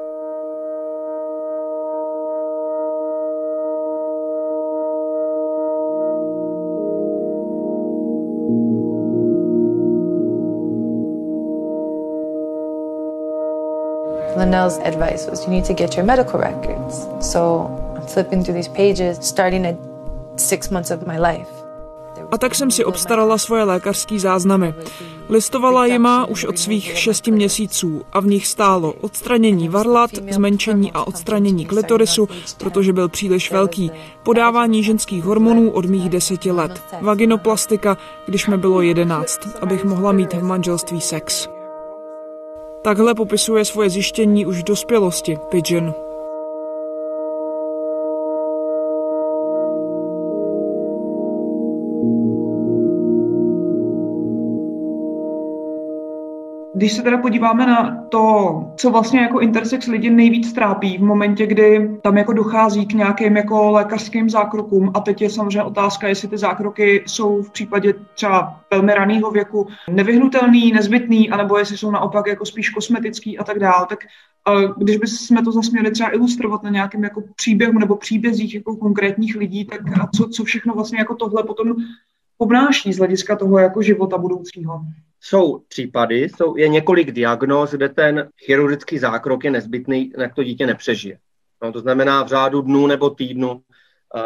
Linnell's 14.54 14.80
advice 14.86 15.30
was 15.32 15.46
you 15.46 15.52
need 15.52 15.66
to 15.66 15.74
get 15.74 15.98
your 15.98 16.06
medical 16.06 16.40
records. 16.40 17.08
So 17.32 17.40
I'm 17.96 18.08
flipping 18.08 18.44
through 18.44 18.54
these 18.54 18.70
pages, 18.70 19.18
starting 19.28 19.66
at 19.66 19.76
six 20.36 20.70
months 20.70 20.92
of 20.92 21.08
my 21.08 21.20
life. 21.20 21.50
A 22.32 22.38
tak 22.38 22.56
jsem 22.56 22.72
si 22.72 22.86
obstarala 22.86 23.38
svoje 23.38 23.64
lékařské 23.64 24.20
záznamy. 24.20 24.74
Listovala 25.30 25.86
jima 25.86 26.26
už 26.26 26.46
od 26.46 26.60
svých 26.60 26.98
šesti 26.98 27.32
měsíců 27.32 28.02
a 28.14 28.20
v 28.20 28.26
nich 28.26 28.48
stálo 28.48 28.94
odstranění 29.02 29.70
varlat, 29.70 30.12
zmenšení 30.32 30.92
a 30.92 31.08
odstranění 31.08 31.66
klitorisu, 31.66 32.30
protože 32.58 32.94
byl 32.94 33.10
příliš 33.10 33.52
velký, 33.52 33.92
podávání 34.24 34.84
ženských 34.84 35.24
hormonů 35.24 35.72
od 35.72 35.86
mých 35.86 36.10
deseti 36.10 36.52
let, 36.52 36.84
vaginoplastika, 37.02 37.98
když 38.26 38.48
mi 38.48 38.58
bylo 38.58 38.82
jedenáct, 38.82 39.40
abych 39.62 39.84
mohla 39.84 40.12
mít 40.12 40.34
v 40.34 40.44
manželství 40.44 41.02
sex. 41.02 41.53
Takhle 42.84 43.16
popisuje 43.16 43.66
svoje 43.66 43.90
zjištění 43.90 44.46
už 44.46 44.60
v 44.60 44.64
dospělosti 44.64 45.38
Pigeon. 45.50 46.03
Když 56.76 56.94
se 56.94 57.02
teda 57.02 57.18
podíváme 57.18 57.66
na 57.66 58.04
to, 58.12 58.56
co 58.78 58.92
vlastně 58.92 59.20
jako 59.20 59.40
intersex 59.40 59.88
lidi 59.88 60.10
nejvíc 60.10 60.54
trápí 60.54 60.98
v 60.98 61.02
momentě, 61.02 61.48
kdy 61.48 61.90
tam 62.02 62.18
jako 62.18 62.34
dochází 62.34 62.86
k 62.86 62.94
nějakým 62.94 63.38
jako 63.38 63.72
lékařským 63.72 64.30
zákrokům 64.30 64.92
a 64.94 65.00
teď 65.00 65.22
je 65.22 65.30
samozřejmě 65.30 65.64
otázka, 65.64 66.08
jestli 66.08 66.28
ty 66.28 66.38
zákroky 66.38 67.04
jsou 67.08 67.42
v 67.42 67.52
případě 67.52 67.94
třeba 68.14 68.62
velmi 68.72 68.94
raného 68.94 69.32
věku 69.32 69.68
nevyhnutelný, 69.90 70.72
nezbytný, 70.72 71.30
anebo 71.30 71.58
jestli 71.58 71.78
jsou 71.78 71.92
naopak 71.92 72.28
jako 72.28 72.46
spíš 72.46 72.70
kosmetický 72.70 73.38
a 73.38 73.44
tak 73.44 73.60
dále, 73.60 73.86
tak 73.90 74.00
eh, 74.04 74.68
když 74.78 74.98
bychom 74.98 75.46
to 75.46 75.52
zase 75.52 75.72
měli 75.72 75.92
třeba 75.92 76.14
ilustrovat 76.14 76.64
na 76.64 76.70
nějakém 76.70 77.04
jako 77.04 77.24
příběhu 77.36 77.80
nebo 77.80 77.96
příbězích 77.96 78.56
jako 78.56 78.76
konkrétních 78.76 79.36
lidí, 79.36 79.66
tak 79.66 79.82
a 80.02 80.08
co, 80.16 80.28
co 80.28 80.44
všechno 80.44 80.74
vlastně 80.74 81.00
jako 81.00 81.16
tohle 81.16 81.44
potom 81.44 81.76
obnáší 82.38 82.94
z 82.94 82.98
hlediska 82.98 83.36
toho 83.36 83.60
jako 83.60 83.82
života 83.82 84.18
budoucího? 84.18 84.82
Jsou 85.26 85.60
případy, 85.68 86.16
jsou, 86.16 86.58
je 86.58 86.68
několik 86.68 87.12
diagnóz, 87.12 87.72
kde 87.72 87.90
ten 87.90 88.30
chirurgický 88.38 89.00
zákrok 89.00 89.44
je 89.44 89.52
nezbytný, 89.52 90.12
jak 90.18 90.36
to 90.36 90.44
dítě 90.44 90.68
nepřežije. 90.68 91.18
No, 91.64 91.72
to 91.72 91.80
znamená 91.80 92.24
v 92.24 92.28
řádu 92.28 92.62
dnů 92.62 92.88
nebo 92.88 93.10
týdnu 93.10 93.52
uh, 93.52 93.62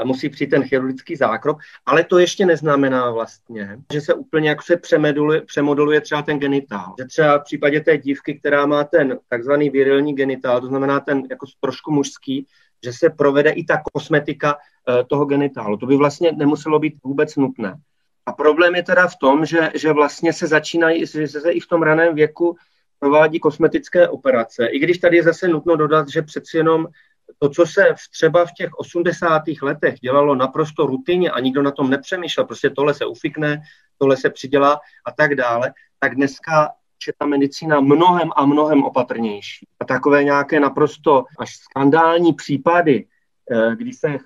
musí 0.06 0.30
přijít 0.30 0.50
ten 0.50 0.63
chirurgický 0.63 1.16
zákrok, 1.16 1.58
ale 1.86 2.04
to 2.04 2.20
ještě 2.20 2.46
neznamená 2.46 3.12
vlastně, 3.12 3.77
že 3.94 4.01
se 4.01 4.13
úplně 4.13 4.50
jako 4.50 4.62
se 4.62 4.77
přemoduluje, 4.77 5.42
přemoduluje 5.42 6.01
třeba 6.01 6.22
ten 6.22 6.39
genitál. 6.39 6.96
Že 7.00 7.06
třeba 7.06 7.39
v 7.39 7.44
případě 7.44 7.82
té 7.82 7.98
dívky, 7.98 8.39
která 8.39 8.66
má 8.66 8.84
ten 8.84 9.20
takzvaný 9.30 9.70
virilní 9.70 10.16
genitál, 10.16 10.62
to 10.62 10.68
znamená 10.68 11.00
ten 11.00 11.24
jako 11.30 11.46
trošku 11.60 11.92
mužský, 11.92 12.48
že 12.86 12.94
se 12.94 13.10
provede 13.10 13.50
i 13.50 13.63
ta 13.63 13.82
kosmetika 13.94 14.56
uh, 14.56 14.96
toho 15.08 15.25
genitálu. 15.25 15.77
To 15.77 15.86
by 15.86 15.96
vlastně 15.96 16.32
nemuselo 16.32 16.80
být 16.80 16.94
vůbec 17.04 17.36
nutné. 17.36 17.75
A 18.27 18.31
problém 18.31 18.75
je 18.75 18.84
teda 18.84 19.07
v 19.07 19.15
tom, 19.15 19.46
že, 19.46 19.72
že 19.75 19.93
vlastně 19.93 20.34
se 20.34 20.48
začínají, 20.48 21.05
že 21.05 21.27
se 21.27 21.51
i 21.51 21.60
v 21.60 21.67
tom 21.67 21.81
raném 21.81 22.15
věku 22.15 22.57
provádí 23.00 23.39
kosmetické 23.39 24.07
operace. 24.07 24.67
I 24.67 24.79
když 24.79 24.98
tady 24.98 25.17
je 25.17 25.24
zase 25.24 25.48
nutno 25.48 25.75
dodat, 25.75 26.10
že 26.10 26.22
přeci 26.22 26.57
jenom 26.57 26.88
to, 27.39 27.50
co 27.50 27.65
se 27.65 27.93
v, 27.93 28.12
třeba 28.12 28.46
v 28.46 28.51
těch 28.57 28.69
80. 28.74 29.41
letech 29.62 30.00
dělalo 30.00 30.36
naprosto 30.36 30.86
rutině 30.86 31.31
a 31.31 31.39
nikdo 31.39 31.62
na 31.62 31.72
tom 31.72 31.89
nepřemýšlel, 31.89 32.46
prostě 32.46 32.69
tohle 32.69 32.93
se 32.93 33.05
ufikne, 33.05 33.62
tohle 33.98 34.17
se 34.17 34.29
přidělá 34.29 34.79
a 35.05 35.12
tak 35.12 35.36
dále, 35.36 35.74
tak 36.00 36.15
dneska 36.15 36.72
je 37.07 37.13
ta 37.17 37.25
medicína 37.25 37.79
mnohem 37.79 38.29
a 38.36 38.46
mnohem 38.46 38.84
opatrnější. 38.84 39.67
A 39.79 39.86
takové 39.86 40.24
nějaké 40.24 40.60
naprosto 40.60 41.25
až 41.39 41.55
skandální 41.55 42.34
případy, 42.34 43.05
Eh, 43.51 43.75
kdy 43.75 43.94
se 43.94 44.08
eh, 44.08 44.20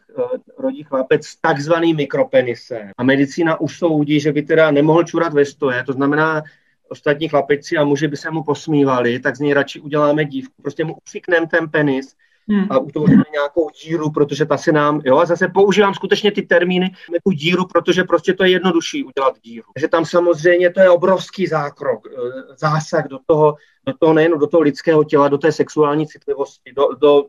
rodí 0.58 0.84
chlapec 0.84 1.25
s 1.25 1.36
takzvaným 1.42 1.96
mikropenisem 1.96 2.92
a 2.98 3.04
medicína 3.04 3.62
usoudí, 3.62 4.20
že 4.20 4.32
by 4.32 4.42
teda 4.42 4.72
nemohl 4.72 5.04
čurat 5.04 5.34
ve 5.34 5.46
stoje, 5.46 5.84
to 5.84 5.94
znamená, 5.94 6.44
ostatní 6.90 7.30
chlapeci 7.30 7.78
a 7.78 7.84
muži 7.84 8.08
by 8.08 8.18
se 8.18 8.32
mu 8.32 8.44
posmívali, 8.44 9.20
tak 9.20 9.36
z 9.36 9.40
něj 9.40 9.54
radši 9.54 9.80
uděláme 9.80 10.25
dívku. 10.25 10.62
Prostě 10.62 10.86
mu 10.86 10.96
ufikneme 11.08 11.48
ten 11.48 11.70
penis 11.70 12.16
hmm. 12.50 12.68
a 12.70 12.78
utvoříme 12.78 13.24
nějakou 13.32 13.70
díru, 13.84 14.12
protože 14.12 14.46
ta 14.46 14.58
se 14.58 14.72
nám, 14.72 15.01
jo, 15.06 15.18
a 15.18 15.25
zase 15.25 15.48
používám 15.48 15.94
skutečně 15.94 16.32
ty 16.32 16.42
termíny, 16.42 16.92
tu 17.24 17.32
díru, 17.32 17.66
protože 17.68 18.04
prostě 18.04 18.34
to 18.34 18.44
je 18.44 18.50
jednodušší 18.50 19.04
udělat 19.04 19.36
díru. 19.42 19.68
Takže 19.74 19.88
tam 19.88 20.06
samozřejmě 20.06 20.70
to 20.70 20.82
je 20.82 20.90
obrovský 20.90 21.48
zákrok, 21.48 22.08
eh, 22.08 22.12
zásah 22.58 23.08
do 23.08 23.20
toho, 23.25 23.56
do 23.86 23.94
toho 24.00 24.13
nejen 24.13 24.40
do 24.40 24.48
toho 24.48 24.62
lidského 24.62 25.04
těla, 25.04 25.28
do 25.28 25.38
té 25.38 25.51
sexuální 25.51 26.08
citlivosti, 26.08 26.74
do, 26.74 26.88
do 27.01 27.25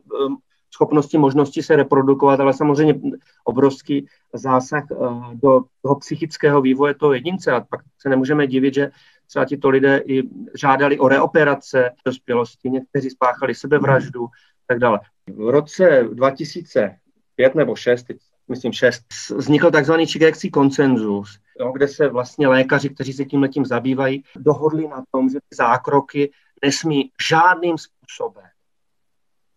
schopnosti, 0.73 1.17
možnosti 1.17 1.63
se 1.63 1.75
reprodukovat, 1.75 2.39
ale 2.39 2.53
samozřejmě 2.53 2.95
obrovský 3.43 4.07
zásah 4.33 4.83
eh, 4.91 4.95
do 5.33 5.61
toho 5.81 5.95
psychického 5.95 6.61
vývoje 6.61 6.93
toho 6.93 7.13
jedince. 7.13 7.51
A 7.51 7.61
pak 7.61 7.81
se 7.99 8.09
nemůžeme 8.09 8.47
divit, 8.47 8.73
že 8.73 8.91
třeba 9.27 9.45
tito 9.45 9.69
lidé 9.69 10.01
i 10.05 10.23
žádali 10.57 10.99
o 10.99 11.07
reoperace 11.07 11.91
dospělosti, 12.05 12.69
někteří 12.69 13.09
spáchali 13.09 13.55
sebevraždu 13.55 14.25
a 14.25 14.29
tak 14.67 14.79
dále. 14.79 14.99
V 15.27 15.49
roce 15.49 16.07
2005 16.13 17.55
nebo 17.55 17.75
6, 17.75 18.05
myslím 18.47 18.73
6, 18.73 19.03
vznikl 19.35 19.71
takzvaný 19.71 20.05
Chicagský 20.05 20.51
koncenzus, 20.51 21.39
jo, 21.59 21.71
kde 21.71 21.87
se 21.87 22.09
vlastně 22.09 22.47
lékaři, 22.47 22.89
kteří 22.89 23.13
se 23.13 23.25
tím 23.25 23.41
letím 23.41 23.65
zabývají, 23.65 24.23
dohodli 24.35 24.87
na 24.87 25.03
tom, 25.11 25.29
že 25.29 25.39
ty 25.49 25.55
zákroky 25.55 26.31
nesmí 26.65 27.11
žádným 27.29 27.77
způsobem 27.77 28.45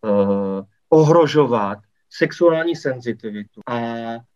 uh, 0.01 0.63
ohrožovat 0.89 1.77
sexuální 2.09 2.75
senzitivitu 2.75 3.61
a 3.67 3.79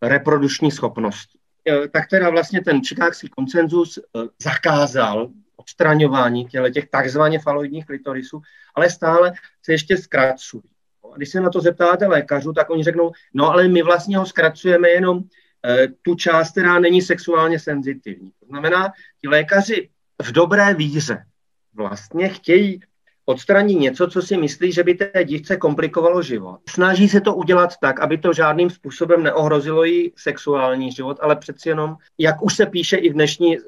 reprodukční 0.02 0.70
schopnost. 0.70 1.28
E, 1.68 1.88
tak 1.88 2.08
teda 2.08 2.30
vlastně 2.30 2.60
ten 2.60 2.82
čikákský 2.82 3.28
koncenzus 3.28 3.98
e, 3.98 4.00
zakázal 4.42 5.30
odstraňování 5.56 6.48
těch 6.74 6.88
takzvaně 6.90 7.38
faloidních 7.38 7.86
klitorisů, 7.86 8.40
ale 8.74 8.90
stále 8.90 9.32
se 9.62 9.72
ještě 9.72 9.96
zkracují. 9.96 10.62
A 11.12 11.16
když 11.16 11.28
se 11.28 11.40
na 11.40 11.50
to 11.50 11.60
zeptáte 11.60 12.06
lékařů, 12.06 12.52
tak 12.52 12.70
oni 12.70 12.84
řeknou, 12.84 13.12
no 13.34 13.50
ale 13.50 13.68
my 13.68 13.82
vlastně 13.82 14.18
ho 14.18 14.26
zkracujeme 14.26 14.88
jenom 14.88 15.18
e, 15.18 15.88
tu 16.02 16.14
část, 16.14 16.50
která 16.50 16.78
není 16.78 17.02
sexuálně 17.02 17.58
senzitivní. 17.58 18.30
To 18.40 18.46
znamená, 18.46 18.92
ti 19.20 19.28
lékaři 19.28 19.88
v 20.22 20.32
dobré 20.32 20.74
víře 20.74 21.24
vlastně 21.74 22.28
chtějí 22.28 22.80
odstraní 23.26 23.74
něco, 23.74 24.06
co 24.06 24.22
si 24.22 24.36
myslí, 24.36 24.72
že 24.72 24.84
by 24.84 24.94
té 24.94 25.24
dívce 25.24 25.56
komplikovalo 25.56 26.22
život. 26.22 26.58
Snaží 26.68 27.08
se 27.08 27.20
to 27.20 27.34
udělat 27.34 27.70
tak, 27.80 28.00
aby 28.00 28.18
to 28.18 28.32
žádným 28.32 28.70
způsobem 28.70 29.22
neohrozilo 29.22 29.84
jí 29.84 30.12
sexuální 30.16 30.92
život, 30.92 31.16
ale 31.20 31.36
přeci 31.36 31.68
jenom, 31.68 31.96
jak 32.18 32.42
už 32.42 32.56
se 32.56 32.66
píše 32.66 32.96
i 32.96 33.10
v 33.10 33.12
dnešní 33.12 33.58
uh, 33.58 33.64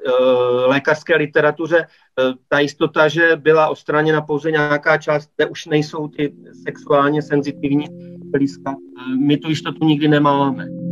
lékařské 0.65 1.15
literatuře, 1.15 1.77
uh, 1.77 2.33
ta 2.47 2.59
jistota, 2.59 3.07
že 3.07 3.35
byla 3.35 3.67
odstraněna 3.67 4.21
pouze 4.21 4.51
nějaká 4.51 4.97
část, 4.97 5.29
kde 5.35 5.45
už 5.45 5.65
nejsou 5.65 6.07
ty 6.07 6.33
sexuálně 6.67 7.21
senzitivní 7.21 7.87
blízka. 8.31 8.71
Uh, 8.71 9.15
my 9.17 9.37
tu 9.37 9.49
jistotu 9.49 9.85
nikdy 9.85 10.07
nemáme. 10.07 10.84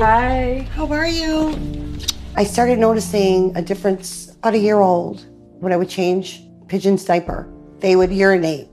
Hi. 0.00 0.64
How 0.76 0.86
are 0.92 1.08
you? 1.08 1.58
I 2.36 2.44
started 2.44 2.78
noticing 2.78 3.50
a 3.56 3.62
difference 3.62 4.30
about 4.36 4.54
a 4.54 4.58
year 4.58 4.78
old 4.78 5.26
when 5.58 5.72
I 5.72 5.76
would 5.76 5.88
change 5.88 6.46
Pigeon's 6.68 7.04
diaper. 7.04 7.52
They 7.80 7.96
would 7.96 8.12
urinate 8.12 8.68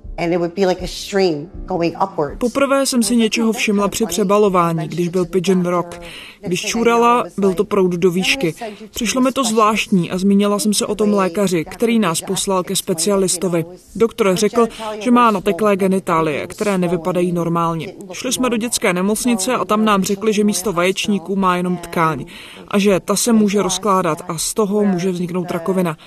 Poprvé 2.38 2.86
jsem 2.86 3.04
si 3.04 3.16
něčeho 3.16 3.54
všimla 3.54 3.88
při 3.88 4.06
přebalování, 4.06 4.88
když 4.88 5.10
byl 5.10 5.26
Pigeon 5.26 5.66
Rock. 5.66 6.02
Když 6.42 6.66
čurala, 6.66 7.24
byl 7.38 7.54
to 7.54 7.66
proud 7.66 7.92
do 7.92 8.12
výšky. 8.12 8.54
Přišlo 8.90 9.22
mi 9.22 9.32
to 9.32 9.44
zvláštní 9.44 10.12
a 10.12 10.18
zmínila 10.18 10.60
jsem 10.60 10.74
se 10.74 10.86
o 10.86 10.96
tom 10.96 11.14
lékaři, 11.14 11.66
který 11.66 12.00
nás 12.00 12.22
poslal 12.22 12.64
ke 12.64 12.76
specialistovi. 12.76 13.66
Doktor 13.96 14.36
řekl, 14.36 14.68
že 15.00 15.12
má 15.12 15.32
nateklé 15.32 15.76
genitálie, 15.76 16.48
které 16.48 16.78
nevypadají 16.78 17.32
normálně. 17.32 17.94
Šli 18.14 18.34
jsme 18.34 18.50
do 18.50 18.58
dětské 18.58 18.94
nemocnice 18.94 19.54
a 19.54 19.66
tam 19.66 19.86
nám 19.86 20.04
řekli, 20.04 20.34
že 20.34 20.44
místo 20.44 20.74
vaječníků 20.74 21.36
má 21.36 21.58
jenom 21.58 21.78
tkáň 21.78 22.26
a 22.76 22.78
že 22.78 23.00
ta 23.00 23.16
se 23.16 23.34
může 23.34 23.62
rozkládat 23.62 24.22
a 24.28 24.38
z 24.38 24.54
toho 24.54 24.86
může 24.86 25.12
vzniknout 25.12 25.52
rakovina. 25.52 25.98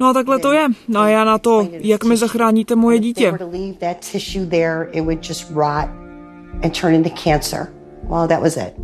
No 0.00 0.08
a 0.08 0.12
takhle 0.12 0.38
to 0.38 0.52
je. 0.52 0.68
No 0.88 1.00
a 1.00 1.08
já 1.08 1.24
na 1.24 1.38
to, 1.38 1.68
jak 1.72 2.04
mi 2.04 2.16
zachráníte 2.16 2.76
moje 2.76 2.98
dítě. 2.98 3.32
Well, 8.08 8.28
that 8.28 8.40
was 8.42 8.56
it. 8.56 8.74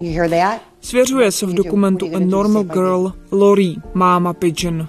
You 0.00 0.12
hear 0.12 0.30
that? 0.30 0.60
Svěřuje 0.80 1.32
se 1.32 1.46
v 1.46 1.54
dokumentu 1.54 2.06
A 2.14 2.18
Normal 2.18 2.64
Girl 2.64 3.12
Lori, 3.30 3.74
máma 3.94 4.32
Pigeon. 4.32 4.88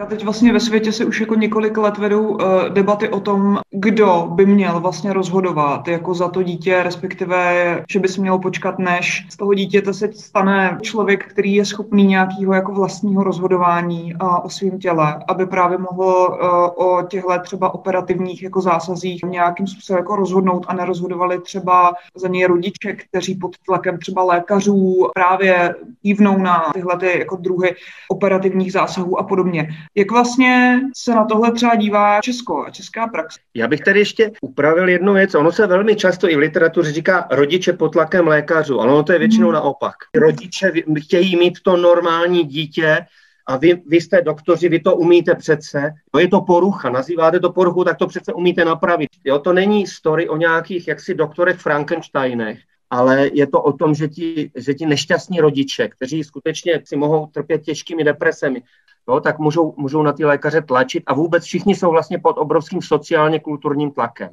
A 0.00 0.06
teď 0.06 0.24
vlastně 0.24 0.52
ve 0.52 0.60
světě 0.60 0.92
se 0.92 1.04
už 1.04 1.20
jako 1.20 1.34
několik 1.34 1.76
let 1.76 1.98
vedou 1.98 2.28
uh, 2.28 2.38
debaty 2.68 3.08
o 3.08 3.20
tom, 3.20 3.58
kdo 3.70 4.28
by 4.30 4.46
měl 4.46 4.80
vlastně 4.80 5.12
rozhodovat 5.12 5.88
jako 5.88 6.14
za 6.14 6.28
to 6.28 6.42
dítě, 6.42 6.82
respektive, 6.82 7.84
že 7.90 7.98
by 7.98 8.08
se 8.08 8.20
mělo 8.20 8.38
počkat, 8.38 8.78
než 8.78 9.26
z 9.30 9.36
toho 9.36 9.54
dítěte 9.54 9.94
se 9.94 10.12
stane 10.12 10.78
člověk, 10.82 11.26
který 11.26 11.54
je 11.54 11.64
schopný 11.64 12.04
nějakého 12.04 12.54
jako 12.54 12.72
vlastního 12.72 13.24
rozhodování 13.24 14.14
uh, 14.14 14.46
o 14.46 14.50
svém 14.50 14.78
těle, 14.78 15.24
aby 15.28 15.46
právě 15.46 15.78
mohl 15.78 16.38
uh, 16.76 16.86
o 16.86 17.02
těchto 17.02 17.38
třeba 17.42 17.74
operativních 17.74 18.42
jako 18.42 18.60
zásazích 18.60 19.22
nějakým 19.22 19.66
způsobem 19.66 19.98
jako 19.98 20.16
rozhodnout 20.16 20.66
a 20.68 20.74
nerozhodovali 20.74 21.40
třeba 21.40 21.92
za 22.16 22.28
něj 22.28 22.44
rodiče, 22.44 22.92
kteří 22.92 23.34
pod 23.34 23.50
tlakem 23.66 23.98
třeba 23.98 24.22
lékařů 24.22 25.08
právě 25.14 25.74
kývnou 26.02 26.38
na 26.38 26.70
tyhle 26.74 26.96
ty 26.96 27.18
jako 27.18 27.36
druhy 27.36 27.74
operativních 28.10 28.72
zásahů 28.72 29.18
a 29.18 29.22
podobně. 29.22 29.68
Jak 29.96 30.10
vlastně 30.10 30.80
se 30.96 31.14
na 31.14 31.24
tohle 31.24 31.52
třeba 31.52 31.74
dívá 31.74 32.20
Česko 32.20 32.64
a 32.66 32.70
česká 32.70 33.06
praxe? 33.06 33.40
Já 33.54 33.68
bych 33.68 33.80
tady 33.80 33.98
ještě 33.98 34.30
upravil 34.40 34.88
jednu 34.88 35.14
věc. 35.14 35.34
Ono 35.34 35.52
se 35.52 35.66
velmi 35.66 35.96
často 35.96 36.30
i 36.30 36.36
v 36.36 36.38
literatuře 36.38 36.92
říká 36.92 37.28
rodiče 37.30 37.72
pod 37.72 37.88
tlakem 37.88 38.26
lékařů, 38.26 38.80
ale 38.80 38.92
ono 38.92 39.02
to 39.02 39.12
je 39.12 39.18
většinou 39.18 39.46
hmm. 39.46 39.54
naopak. 39.54 39.94
Rodiče 40.14 40.72
chtějí 40.98 41.36
mít 41.36 41.58
to 41.64 41.76
normální 41.76 42.44
dítě, 42.44 43.06
a 43.46 43.56
vy, 43.56 43.82
vy 43.86 44.00
jste 44.00 44.22
doktoři, 44.22 44.68
vy 44.68 44.80
to 44.80 44.96
umíte 44.96 45.34
přece, 45.34 45.92
no 46.14 46.20
je 46.20 46.28
to 46.28 46.40
porucha, 46.40 46.90
nazýváte 46.90 47.40
to 47.40 47.52
poruchu, 47.52 47.84
tak 47.84 47.98
to 47.98 48.06
přece 48.06 48.32
umíte 48.32 48.64
napravit. 48.64 49.08
Jo, 49.24 49.38
to 49.38 49.52
není 49.52 49.86
story 49.86 50.28
o 50.28 50.36
nějakých 50.36 50.88
jaksi 50.88 51.14
doktorech 51.14 51.58
Frankensteinech, 51.58 52.58
ale 52.90 53.30
je 53.32 53.46
to 53.46 53.62
o 53.62 53.72
tom, 53.72 53.94
že 53.94 54.08
ti, 54.08 54.50
že 54.54 54.74
ti 54.74 54.86
nešťastní 54.86 55.40
rodiče, 55.40 55.88
kteří 55.88 56.24
skutečně 56.24 56.82
si 56.84 56.96
mohou 56.96 57.26
trpět 57.26 57.62
těžkými 57.62 58.04
depresemi, 58.04 58.62
jo, 59.08 59.20
tak 59.20 59.38
můžou, 59.38 59.74
můžou 59.76 60.02
na 60.02 60.12
ty 60.12 60.24
lékaře 60.24 60.62
tlačit 60.62 61.02
a 61.06 61.14
vůbec 61.14 61.44
všichni 61.44 61.74
jsou 61.74 61.90
vlastně 61.90 62.18
pod 62.18 62.38
obrovským 62.38 62.82
sociálně 62.82 63.40
kulturním 63.40 63.90
tlakem. 63.90 64.30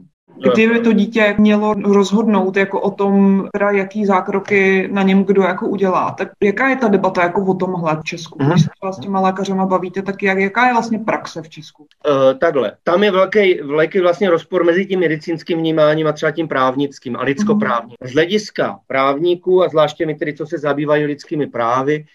Kdyby 0.54 0.80
to 0.80 0.94
dítě 0.94 1.36
mělo 1.38 1.74
rozhodnout 1.74 2.58
jako 2.58 2.82
o 2.82 2.92
tom, 2.92 3.44
teda 3.54 3.72
jaký 3.72 4.06
zákroky 4.06 4.90
na 4.92 5.04
něm 5.04 5.24
kdo 5.24 5.42
jako 5.42 5.68
udělá, 5.68 6.12
tak 6.12 6.30
jaká 6.44 6.70
je 6.70 6.76
ta 6.76 6.88
debata 6.88 7.24
jako 7.24 7.46
o 7.46 7.54
tomhle 7.54 7.98
v 7.98 8.04
Česku? 8.04 8.40
Mm-hmm. 8.40 8.52
Když 8.52 8.64
se 8.64 8.94
s 8.94 9.00
těma 9.00 9.20
lékařema 9.20 9.66
bavíte, 9.66 10.02
tak 10.02 10.24
jak, 10.24 10.38
jaká 10.38 10.68
je 10.68 10.74
vlastně 10.74 11.00
praxe 11.00 11.42
v 11.42 11.50
Česku? 11.50 11.84
Uh, 11.84 12.40
takhle, 12.40 12.72
tam 12.84 13.04
je 13.04 13.12
velký, 13.12 13.62
velký 13.62 14.00
vlastně 14.00 14.30
rozpor 14.30 14.64
mezi 14.64 14.86
tím 14.86 15.00
medicínským 15.00 15.58
vnímáním 15.60 16.08
a 16.08 16.12
třeba 16.12 16.32
tím 16.32 16.48
právnickým 16.48 17.16
a 17.16 17.24
lidskoprávním. 17.24 17.96
Mm-hmm. 18.02 18.08
Z 18.08 18.14
hlediska 18.14 18.80
právníků 18.88 19.64
a 19.64 19.70
zvláště 19.70 20.06
my, 20.06 20.16
tedy, 20.16 20.34
co 20.34 20.46
se 20.46 20.58
zabývají 20.58 21.06
lidskými 21.06 21.48
právy, 21.48 22.06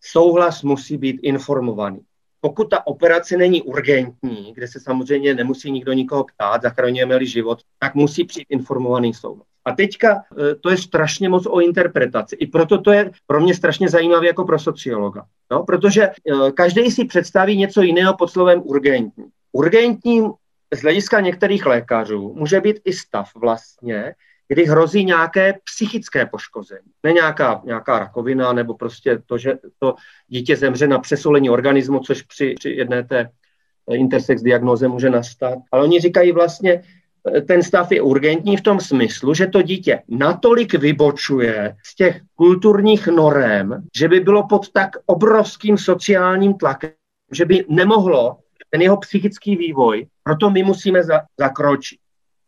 souhlas 0.00 0.62
musí 0.62 0.96
být 0.96 1.20
informovaný. 1.22 2.00
Pokud 2.40 2.64
ta 2.64 2.86
operace 2.86 3.36
není 3.36 3.62
urgentní, 3.62 4.52
kde 4.54 4.68
se 4.68 4.80
samozřejmě 4.80 5.34
nemusí 5.34 5.70
nikdo 5.70 5.92
nikoho 5.92 6.24
ptát, 6.24 6.62
zachraňujeme-li 6.62 7.26
život, 7.26 7.58
tak 7.78 7.94
musí 7.94 8.24
přijít 8.24 8.46
informovaný 8.48 9.14
souhlas. 9.14 9.46
A 9.64 9.72
teďka 9.72 10.12
e, 10.12 10.54
to 10.54 10.70
je 10.70 10.76
strašně 10.76 11.28
moc 11.28 11.46
o 11.46 11.60
interpretaci. 11.60 12.36
I 12.36 12.46
proto 12.46 12.80
to 12.80 12.92
je 12.92 13.10
pro 13.26 13.40
mě 13.40 13.54
strašně 13.54 13.88
zajímavé 13.88 14.26
jako 14.26 14.44
pro 14.44 14.58
sociologa. 14.58 15.24
No, 15.50 15.62
protože 15.64 16.02
e, 16.02 16.12
každý 16.54 16.90
si 16.90 17.04
představí 17.04 17.56
něco 17.56 17.82
jiného 17.82 18.16
pod 18.16 18.30
slovem 18.30 18.62
urgentní. 18.64 19.24
Urgentním 19.52 20.32
z 20.74 20.82
hlediska 20.82 21.20
některých 21.20 21.66
lékařů 21.66 22.34
může 22.36 22.60
být 22.60 22.80
i 22.84 22.92
stav 22.92 23.30
vlastně, 23.36 24.14
kdy 24.50 24.64
hrozí 24.64 25.04
nějaké 25.04 25.54
psychické 25.64 26.26
poškození. 26.26 26.90
Ne 27.02 27.12
nějaká, 27.12 27.62
nějaká 27.64 27.98
rakovina 27.98 28.52
nebo 28.52 28.74
prostě 28.74 29.18
to, 29.26 29.38
že 29.38 29.58
to 29.78 29.94
dítě 30.28 30.56
zemře 30.56 30.86
na 30.86 30.98
přesolení 30.98 31.50
organismu, 31.50 31.98
což 31.98 32.22
při, 32.22 32.54
při 32.58 32.70
jedné 32.70 33.04
té 33.04 33.30
intersex 33.90 34.42
diagnoze 34.42 34.88
může 34.88 35.10
nastat. 35.10 35.58
Ale 35.72 35.82
oni 35.82 36.00
říkají 36.00 36.32
vlastně, 36.32 36.82
ten 37.46 37.62
stav 37.62 37.92
je 37.92 38.02
urgentní 38.02 38.56
v 38.56 38.62
tom 38.62 38.80
smyslu, 38.80 39.34
že 39.34 39.46
to 39.46 39.62
dítě 39.62 40.02
natolik 40.08 40.74
vybočuje 40.74 41.76
z 41.86 41.94
těch 41.94 42.20
kulturních 42.34 43.06
norem, 43.06 43.82
že 43.96 44.08
by 44.08 44.20
bylo 44.20 44.46
pod 44.46 44.70
tak 44.72 44.90
obrovským 45.06 45.78
sociálním 45.78 46.54
tlakem, 46.54 46.90
že 47.32 47.44
by 47.44 47.64
nemohlo 47.68 48.36
ten 48.70 48.82
jeho 48.82 48.96
psychický 48.96 49.56
vývoj, 49.56 50.06
proto 50.22 50.50
my 50.50 50.62
musíme 50.62 51.04
za, 51.04 51.20
zakročit. 51.38 51.98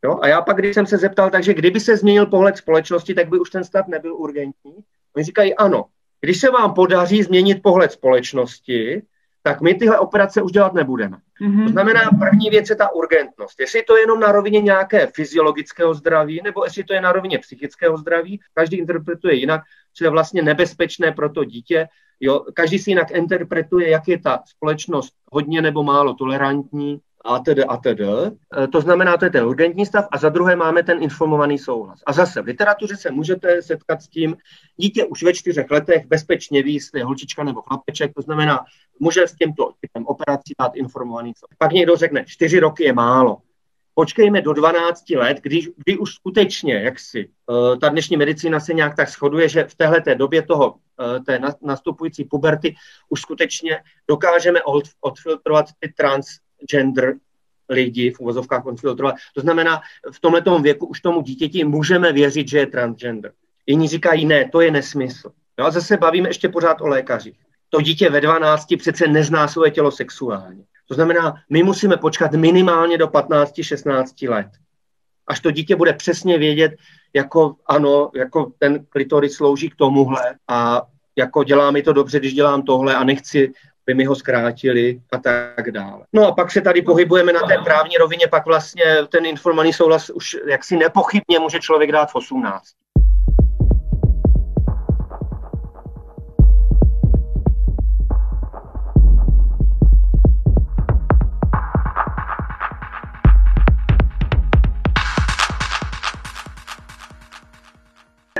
Jo? 0.04 0.18
A 0.22 0.28
já 0.28 0.42
pak, 0.42 0.56
když 0.56 0.74
jsem 0.74 0.86
se 0.86 0.98
zeptal, 0.98 1.30
takže 1.30 1.54
kdyby 1.54 1.80
se 1.80 1.96
změnil 1.96 2.26
pohled 2.26 2.56
společnosti, 2.56 3.14
tak 3.14 3.28
by 3.28 3.38
už 3.38 3.50
ten 3.50 3.64
stav 3.64 3.86
nebyl 3.86 4.14
urgentní. 4.16 4.74
Oni 5.16 5.24
říkají 5.24 5.54
ano. 5.54 5.84
Když 6.20 6.40
se 6.40 6.50
vám 6.50 6.74
podaří 6.74 7.22
změnit 7.22 7.62
pohled 7.62 7.92
společnosti, 7.92 9.02
tak 9.42 9.60
my 9.60 9.74
tyhle 9.74 9.98
operace 9.98 10.42
už 10.42 10.52
dělat 10.52 10.74
nebudeme. 10.74 11.16
Mm-hmm. 11.40 11.64
To 11.64 11.72
znamená, 11.72 12.00
první 12.18 12.50
věc 12.50 12.70
je 12.70 12.76
ta 12.76 12.92
urgentnost. 12.92 13.60
Jestli 13.60 13.82
to 13.82 13.96
je 13.96 14.02
jenom 14.02 14.20
na 14.20 14.32
rovině 14.32 14.60
nějaké 14.60 15.06
fyziologického 15.06 15.94
zdraví, 15.94 16.40
nebo 16.44 16.64
jestli 16.64 16.84
to 16.84 16.94
je 16.94 17.00
na 17.00 17.12
rovině 17.12 17.38
psychického 17.38 17.96
zdraví, 17.96 18.40
každý 18.54 18.78
interpretuje 18.78 19.34
jinak, 19.34 19.60
co 19.94 20.04
je 20.04 20.10
vlastně 20.10 20.42
nebezpečné 20.42 21.12
pro 21.12 21.28
to 21.28 21.44
dítě. 21.44 21.88
Jo, 22.20 22.44
každý 22.54 22.78
si 22.78 22.90
jinak 22.90 23.10
interpretuje, 23.10 23.88
jak 23.88 24.08
je 24.08 24.18
ta 24.18 24.42
společnost 24.46 25.14
hodně 25.32 25.62
nebo 25.62 25.82
málo 25.82 26.14
tolerantní, 26.14 27.00
a 27.24 27.38
tedy 27.38 27.64
a 27.64 27.76
tedy. 27.76 28.04
To 28.72 28.80
znamená, 28.80 29.16
to 29.16 29.24
je 29.24 29.30
ten 29.30 29.44
urgentní 29.44 29.86
stav 29.86 30.08
a 30.12 30.18
za 30.18 30.28
druhé 30.28 30.56
máme 30.56 30.82
ten 30.82 31.02
informovaný 31.02 31.58
souhlas. 31.58 32.00
A 32.06 32.12
zase 32.12 32.42
v 32.42 32.46
literatuře 32.46 32.96
se 32.96 33.10
můžete 33.10 33.62
setkat 33.62 34.02
s 34.02 34.08
tím, 34.08 34.36
dítě 34.76 35.04
už 35.04 35.22
ve 35.22 35.34
čtyřech 35.34 35.70
letech 35.70 36.06
bezpečně 36.06 36.62
ví, 36.62 36.74
jestli 36.74 37.00
je 37.00 37.04
holčička 37.04 37.44
nebo 37.44 37.62
chlapeček, 37.62 38.12
to 38.14 38.22
znamená, 38.22 38.64
může 39.00 39.28
s 39.28 39.34
tímto 39.34 39.72
typem 39.80 40.06
operací 40.06 40.54
dát 40.60 40.76
informovaný 40.76 41.32
souhlas. 41.36 41.56
Pak 41.58 41.72
někdo 41.72 41.96
řekne, 41.96 42.24
čtyři 42.26 42.60
roky 42.60 42.84
je 42.84 42.92
málo. 42.92 43.38
Počkejme 43.94 44.42
do 44.42 44.52
12 44.52 45.10
let, 45.10 45.40
když, 45.42 45.68
kdy 45.76 45.98
už 45.98 46.14
skutečně, 46.14 46.74
jak 46.74 46.98
si, 46.98 47.20
e, 47.20 47.76
ta 47.76 47.88
dnešní 47.88 48.16
medicína 48.16 48.60
se 48.60 48.74
nějak 48.74 48.96
tak 48.96 49.08
shoduje, 49.08 49.48
že 49.48 49.64
v 49.64 49.74
téhle 49.74 50.02
době 50.14 50.42
toho, 50.42 50.74
e, 51.16 51.20
té 51.20 51.40
nastupující 51.62 52.24
puberty 52.24 52.74
už 53.08 53.20
skutečně 53.20 53.80
dokážeme 54.08 54.60
odfiltrovat 55.00 55.66
ty 55.80 55.92
trans 55.92 56.26
gender 56.70 57.14
lidi 57.68 58.10
v 58.10 58.20
uvozovkách 58.20 58.62
konfiltrovat. 58.62 59.14
To 59.34 59.40
znamená, 59.40 59.80
v 60.12 60.20
tomto 60.20 60.58
věku 60.58 60.86
už 60.86 61.00
tomu 61.00 61.22
dítěti 61.22 61.64
můžeme 61.64 62.12
věřit, 62.12 62.48
že 62.48 62.58
je 62.58 62.66
transgender. 62.66 63.32
Jiní 63.66 63.88
říkají, 63.88 64.24
ne, 64.24 64.48
to 64.52 64.60
je 64.60 64.70
nesmysl. 64.70 65.32
No 65.58 65.64
a 65.64 65.70
zase 65.70 65.96
bavíme 65.96 66.28
ještě 66.28 66.48
pořád 66.48 66.80
o 66.80 66.88
lékařích. 66.88 67.38
To 67.70 67.80
dítě 67.80 68.10
ve 68.10 68.20
12 68.20 68.66
přece 68.78 69.06
nezná 69.06 69.48
svoje 69.48 69.70
tělo 69.70 69.90
sexuálně. 69.90 70.64
To 70.88 70.94
znamená, 70.94 71.34
my 71.50 71.62
musíme 71.62 71.96
počkat 71.96 72.32
minimálně 72.32 72.98
do 72.98 73.06
15-16 73.06 74.30
let, 74.30 74.46
až 75.26 75.40
to 75.40 75.50
dítě 75.50 75.76
bude 75.76 75.92
přesně 75.92 76.38
vědět, 76.38 76.72
jako 77.14 77.56
ano, 77.66 78.10
jako 78.14 78.52
ten 78.58 78.86
klitoris 78.88 79.32
slouží 79.32 79.70
k 79.70 79.76
tomuhle 79.76 80.34
a 80.48 80.82
jako 81.16 81.44
dělá 81.44 81.70
mi 81.70 81.82
to 81.82 81.92
dobře, 81.92 82.18
když 82.18 82.34
dělám 82.34 82.62
tohle 82.62 82.94
a 82.94 83.04
nechci, 83.04 83.52
by 83.86 83.94
mi 83.94 84.04
ho 84.04 84.14
zkrátili 84.14 85.00
a 85.12 85.18
tak 85.18 85.70
dále. 85.70 86.04
No 86.12 86.26
a 86.26 86.32
pak 86.32 86.50
se 86.50 86.60
tady 86.60 86.82
pohybujeme 86.82 87.32
na 87.32 87.40
té 87.40 87.58
právní 87.64 87.96
rovině, 87.96 88.26
pak 88.30 88.46
vlastně 88.46 88.84
ten 89.08 89.26
informovaný 89.26 89.72
souhlas 89.72 90.10
už 90.10 90.36
jaksi 90.46 90.76
nepochybně 90.76 91.38
může 91.38 91.60
člověk 91.60 91.92
dát 91.92 92.10
v 92.10 92.14
18. 92.14 92.62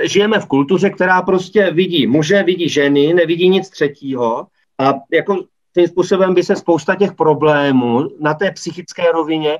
žijeme 0.03 0.39
v 0.39 0.45
kultuře, 0.45 0.89
která 0.89 1.21
prostě 1.21 1.71
vidí 1.71 2.07
muže, 2.07 2.43
vidí 2.43 2.69
ženy, 2.69 3.13
nevidí 3.13 3.49
nic 3.49 3.69
třetího 3.69 4.47
a 4.79 4.93
jako 5.13 5.43
tím 5.73 5.87
způsobem 5.87 6.33
by 6.33 6.43
se 6.43 6.55
spousta 6.55 6.95
těch 6.95 7.13
problémů 7.13 8.09
na 8.19 8.33
té 8.33 8.51
psychické 8.51 9.11
rovině 9.11 9.59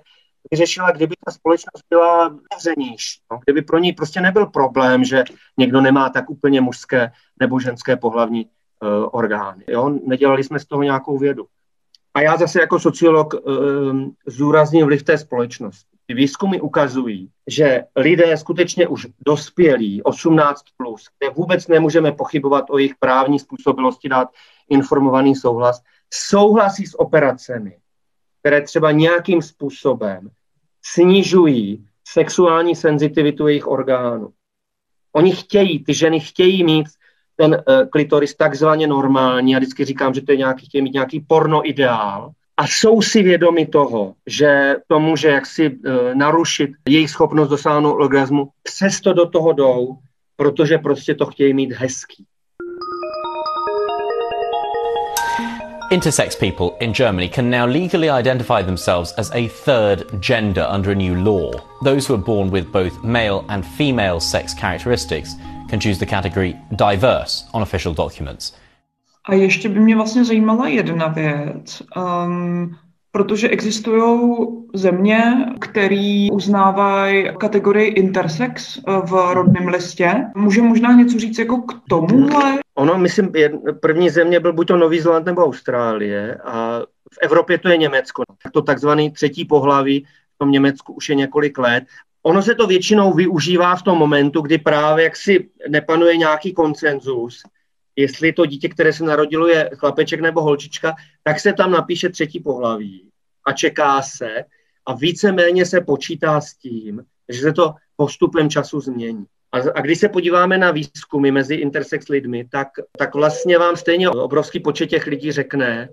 vyřešila, 0.51 0.91
kdyby 0.91 1.15
ta 1.25 1.31
společnost 1.31 1.83
byla 1.89 2.25
otevřenější. 2.25 3.19
No? 3.31 3.39
Kdyby 3.45 3.61
pro 3.61 3.77
ní 3.79 3.93
prostě 3.93 4.21
nebyl 4.21 4.45
problém, 4.45 5.03
že 5.03 5.23
někdo 5.57 5.81
nemá 5.81 6.09
tak 6.09 6.29
úplně 6.29 6.61
mužské 6.61 7.11
nebo 7.39 7.59
ženské 7.59 7.97
pohlavní 7.97 8.45
uh, 8.45 9.09
orgány. 9.11 9.63
Jo? 9.67 9.99
Nedělali 10.07 10.43
jsme 10.43 10.59
z 10.59 10.65
toho 10.65 10.83
nějakou 10.83 11.17
vědu. 11.17 11.45
A 12.13 12.21
já 12.21 12.37
zase 12.37 12.59
jako 12.59 12.79
sociolog 12.79 13.33
uh, 13.33 13.41
zúrazním 14.27 14.85
vliv 14.85 15.03
té 15.03 15.17
společnosti. 15.17 15.92
Ty 16.05 16.13
výzkumy 16.13 16.61
ukazují, 16.61 17.29
že 17.47 17.83
lidé 17.95 18.37
skutečně 18.37 18.87
už 18.87 19.07
dospělí, 19.25 20.03
18+, 20.03 20.53
plus, 20.77 21.07
kde 21.19 21.29
vůbec 21.29 21.67
nemůžeme 21.67 22.11
pochybovat 22.11 22.65
o 22.69 22.77
jejich 22.77 22.95
právní 22.99 23.39
způsobilosti 23.39 24.09
dát 24.09 24.27
informovaný 24.69 25.35
souhlas, 25.35 25.81
souhlasí 26.13 26.85
s 26.85 26.99
operacemi, 26.99 27.77
které 28.39 28.61
třeba 28.61 28.91
nějakým 28.91 29.41
způsobem 29.41 30.29
snižují 30.85 31.87
sexuální 32.07 32.75
senzitivitu 32.75 33.47
jejich 33.47 33.67
orgánů. 33.67 34.33
Oni 35.13 35.31
chtějí, 35.35 35.83
ty 35.83 35.93
ženy 35.93 36.19
chtějí 36.19 36.63
mít 36.63 36.87
ten 37.35 37.51
uh, 37.53 37.89
klitoris 37.89 38.35
takzvaně 38.35 38.87
normální, 38.87 39.51
já 39.51 39.59
vždycky 39.59 39.85
říkám, 39.85 40.13
že 40.13 40.21
to 40.21 40.31
je 40.31 40.37
nějaký, 40.37 40.65
chtějí 40.65 40.81
mít 40.81 40.93
nějaký 40.93 41.19
porno 41.19 41.69
ideál, 41.69 42.31
a 42.57 42.67
jsou 42.67 43.01
si 43.01 43.23
vědomi 43.23 43.65
toho, 43.65 44.13
že 44.27 44.75
to 44.87 44.99
může 44.99 45.27
jaksi 45.27 45.69
uh, 45.69 45.93
narušit 46.13 46.69
jejich 46.89 47.09
schopnost 47.09 47.49
dosáhnout 47.49 47.93
orgasmu, 47.93 48.49
přesto 48.63 49.13
do 49.13 49.25
toho 49.25 49.53
jdou, 49.53 49.97
protože 50.35 50.77
prostě 50.77 51.15
to 51.15 51.25
chtějí 51.25 51.53
mít 51.53 51.71
hezký. 51.71 52.25
Intersex 55.91 56.35
people 56.35 56.69
in 56.79 56.91
Germany 56.91 57.29
can 57.29 57.51
now 57.51 57.65
legally 57.65 58.09
identify 58.09 58.63
themselves 58.63 59.13
as 59.17 59.31
a 59.31 59.47
third 59.47 60.21
gender 60.21 60.65
under 60.75 60.91
a 60.91 60.95
new 60.95 61.13
law. 61.13 61.51
Those 61.83 62.07
who 62.07 62.15
are 62.15 62.23
born 62.23 62.49
with 62.49 62.71
both 62.71 63.03
male 63.03 63.45
and 63.47 63.63
female 63.65 64.19
sex 64.19 64.53
characteristics 64.55 65.35
can 65.69 65.79
choose 65.79 65.99
the 65.99 66.05
category 66.05 66.55
diverse 66.75 67.45
on 67.53 67.61
official 67.61 67.93
documents. 67.93 68.53
A 69.29 69.33
ještě 69.33 69.69
by 69.69 69.79
mě 69.79 69.95
vlastně 69.95 70.25
zajímala 70.25 70.67
jedna 70.67 71.07
věc. 71.07 71.83
Um, 72.25 72.75
protože 73.11 73.49
existují 73.49 74.37
země, 74.73 75.23
které 75.59 76.27
uznávají 76.31 77.29
kategorii 77.37 77.87
intersex 77.87 78.79
v 79.05 79.33
rodném 79.33 79.67
listě. 79.67 80.25
Může 80.35 80.61
možná 80.61 80.91
něco 80.91 81.19
říct 81.19 81.39
jako 81.39 81.57
k 81.57 81.73
tomuhle? 81.89 82.59
Ono, 82.75 82.97
myslím, 82.97 83.31
první 83.81 84.09
země 84.09 84.39
byl 84.39 84.53
buď 84.53 84.67
to 84.67 84.77
Nový 84.77 84.99
Zéland 84.99 85.25
nebo 85.25 85.45
Austrálie 85.45 86.35
a 86.35 86.81
v 87.13 87.17
Evropě 87.21 87.57
to 87.57 87.69
je 87.69 87.77
Německo. 87.77 88.23
To 88.51 88.61
takzvaný 88.61 89.11
třetí 89.11 89.45
pohlaví 89.45 90.05
v 90.35 90.37
tom 90.37 90.51
Německu 90.51 90.93
už 90.93 91.09
je 91.09 91.15
několik 91.15 91.57
let. 91.57 91.83
Ono 92.23 92.41
se 92.41 92.55
to 92.55 92.67
většinou 92.67 93.13
využívá 93.13 93.75
v 93.75 93.83
tom 93.83 93.97
momentu, 93.97 94.41
kdy 94.41 94.57
právě 94.57 95.03
jaksi 95.03 95.49
nepanuje 95.69 96.17
nějaký 96.17 96.53
konsenzus, 96.53 97.43
jestli 97.95 98.33
to 98.33 98.45
dítě, 98.45 98.69
které 98.69 98.93
se 98.93 99.03
narodilo, 99.03 99.47
je 99.47 99.69
chlapeček 99.75 100.19
nebo 100.19 100.41
holčička, 100.41 100.95
tak 101.23 101.39
se 101.39 101.53
tam 101.53 101.71
napíše 101.71 102.09
třetí 102.09 102.39
pohlaví 102.39 103.09
a 103.47 103.51
čeká 103.51 104.01
se 104.01 104.43
a 104.85 104.93
víceméně 104.95 105.65
se 105.65 105.81
počítá 105.81 106.41
s 106.41 106.53
tím, 106.53 107.03
že 107.29 107.39
se 107.39 107.53
to 107.53 107.73
postupem 107.95 108.49
času 108.49 108.79
změní. 108.79 109.25
A, 109.51 109.57
a 109.57 109.81
když 109.81 109.99
se 109.99 110.09
podíváme 110.09 110.57
na 110.57 110.71
výzkumy 110.71 111.31
mezi 111.31 111.55
intersex 111.55 112.07
lidmi, 112.07 112.47
tak, 112.51 112.67
tak 112.97 113.15
vlastně 113.15 113.57
vám 113.57 113.75
stejně 113.75 114.09
obrovský 114.09 114.59
počet 114.59 114.87
těch 114.87 115.07
lidí 115.07 115.31
řekne, 115.31 115.89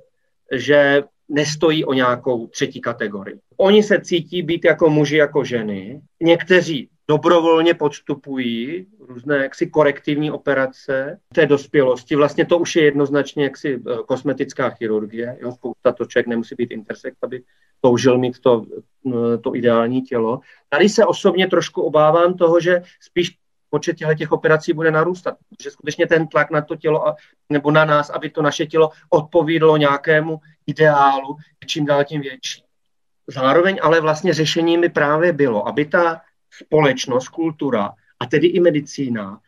že 0.52 1.02
nestojí 1.28 1.84
o 1.84 1.92
nějakou 1.92 2.46
třetí 2.46 2.80
kategorii. 2.80 3.38
Oni 3.56 3.82
se 3.82 4.00
cítí 4.00 4.42
být 4.42 4.64
jako 4.64 4.90
muži, 4.90 5.16
jako 5.16 5.44
ženy. 5.44 6.00
Někteří 6.20 6.88
dobrovolně 7.08 7.74
podstupují 7.74 8.86
různé 9.10 9.36
jaksi 9.36 9.66
korektivní 9.66 10.30
operace 10.30 11.20
té 11.34 11.46
dospělosti. 11.46 12.16
Vlastně 12.16 12.46
to 12.46 12.58
už 12.58 12.76
je 12.76 12.84
jednoznačně 12.84 13.44
jaksi 13.44 13.74
eh, 13.74 13.96
kosmetická 14.06 14.70
chirurgie. 14.70 15.38
Jo? 15.40 15.52
Spousta 15.52 15.92
to 15.92 16.04
člověk 16.04 16.26
nemusí 16.26 16.54
být 16.54 16.70
intersex, 16.70 17.16
aby 17.22 17.42
toužil 17.80 18.18
mít 18.18 18.38
to, 18.38 18.66
eh, 19.06 19.38
to 19.38 19.56
ideální 19.56 20.02
tělo. 20.02 20.40
Tady 20.68 20.88
se 20.88 21.06
osobně 21.06 21.46
trošku 21.46 21.82
obávám 21.82 22.34
toho, 22.34 22.60
že 22.60 22.82
spíš 23.00 23.36
počet 23.70 23.96
těch 24.18 24.32
operací 24.32 24.72
bude 24.72 24.90
narůstat. 24.90 25.36
Že 25.62 25.70
skutečně 25.70 26.06
ten 26.06 26.28
tlak 26.28 26.50
na 26.50 26.62
to 26.62 26.76
tělo 26.76 27.14
nebo 27.50 27.70
na 27.70 27.84
nás, 27.84 28.10
aby 28.10 28.30
to 28.30 28.42
naše 28.42 28.66
tělo 28.66 28.90
odpovídalo 29.10 29.76
nějakému 29.76 30.40
ideálu, 30.66 31.36
čím 31.66 31.86
dál 31.86 32.04
tím 32.04 32.20
větší. 32.20 32.62
Zároveň 33.26 33.78
ale 33.82 34.00
vlastně 34.00 34.34
řešením 34.34 34.80
by 34.80 34.88
právě 34.88 35.32
bylo, 35.32 35.68
aby 35.68 35.84
ta 35.84 36.20
společnost, 36.50 37.28
kultura 37.28 37.94
a 38.20 38.26
tedy 38.26 38.46
i 38.46 38.60
medicína 38.60 39.40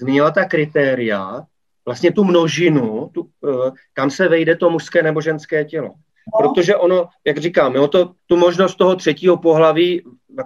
změnila 0.00 0.30
ta 0.30 0.44
kritéria, 0.44 1.46
vlastně 1.86 2.12
tu 2.12 2.24
množinu, 2.24 3.10
tu, 3.14 3.28
eh, 3.48 3.70
kam 3.92 4.10
se 4.10 4.28
vejde 4.28 4.56
to 4.56 4.70
mužské 4.70 5.02
nebo 5.02 5.20
ženské 5.20 5.64
tělo. 5.64 5.94
Protože 6.38 6.76
ono, 6.76 7.08
jak 7.26 7.38
říkám, 7.38 7.74
jo, 7.74 7.88
to, 7.88 8.12
tu 8.26 8.36
možnost 8.36 8.74
toho 8.74 8.96
třetího 8.96 9.36
pohlaví 9.36 10.02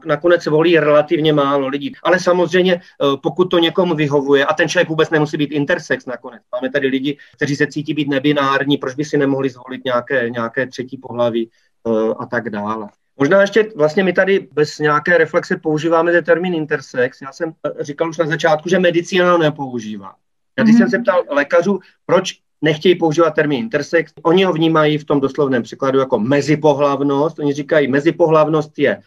nakonec 0.06 0.46
volí 0.46 0.78
relativně 0.78 1.32
málo 1.32 1.68
lidí. 1.68 1.92
Ale 2.02 2.20
samozřejmě, 2.20 2.74
eh, 2.74 3.16
pokud 3.22 3.44
to 3.44 3.58
někomu 3.58 3.94
vyhovuje, 3.94 4.44
a 4.44 4.54
ten 4.54 4.68
člověk 4.68 4.88
vůbec 4.88 5.10
nemusí 5.10 5.36
být 5.36 5.52
intersex 5.52 6.06
nakonec. 6.06 6.42
Máme 6.52 6.70
tady 6.70 6.86
lidi, 6.86 7.18
kteří 7.36 7.56
se 7.56 7.66
cítí 7.66 7.94
být 7.94 8.08
nebinární, 8.08 8.76
proč 8.76 8.94
by 8.94 9.04
si 9.04 9.18
nemohli 9.18 9.50
zvolit 9.50 9.84
nějaké, 9.84 10.30
nějaké 10.30 10.66
třetí 10.66 10.98
pohlaví 10.98 11.50
eh, 11.86 12.14
a 12.18 12.26
tak 12.26 12.50
dále. 12.50 12.88
Možná 13.16 13.40
ještě 13.40 13.72
vlastně 13.76 14.04
my 14.04 14.12
tady 14.12 14.48
bez 14.52 14.78
nějaké 14.78 15.18
reflexe 15.18 15.56
používáme 15.56 16.12
ten 16.12 16.24
termín 16.24 16.54
intersex. 16.54 17.20
Já 17.22 17.32
jsem 17.32 17.52
eh, 17.66 17.84
říkal 17.84 18.08
už 18.08 18.18
na 18.18 18.26
začátku, 18.26 18.68
že 18.68 18.78
medicína 18.78 19.32
ho 19.32 19.38
nepoužívá. 19.38 20.14
Já 20.58 20.64
když 20.64 20.76
mm-hmm. 20.76 20.78
jsem 20.78 20.90
se 20.90 20.98
ptal 20.98 21.22
lékařů, 21.30 21.78
proč 22.06 22.38
nechtějí 22.62 22.94
používat 22.94 23.30
termín 23.30 23.58
intersex, 23.60 24.12
oni 24.22 24.44
ho 24.44 24.52
vnímají 24.52 24.98
v 24.98 25.04
tom 25.04 25.20
doslovném 25.20 25.62
překladu 25.62 25.98
jako 25.98 26.18
mezipohlavnost. 26.18 27.38
Oni 27.38 27.52
říkají, 27.52 27.88
mezipohlavnost 27.88 28.78
je 28.78 29.02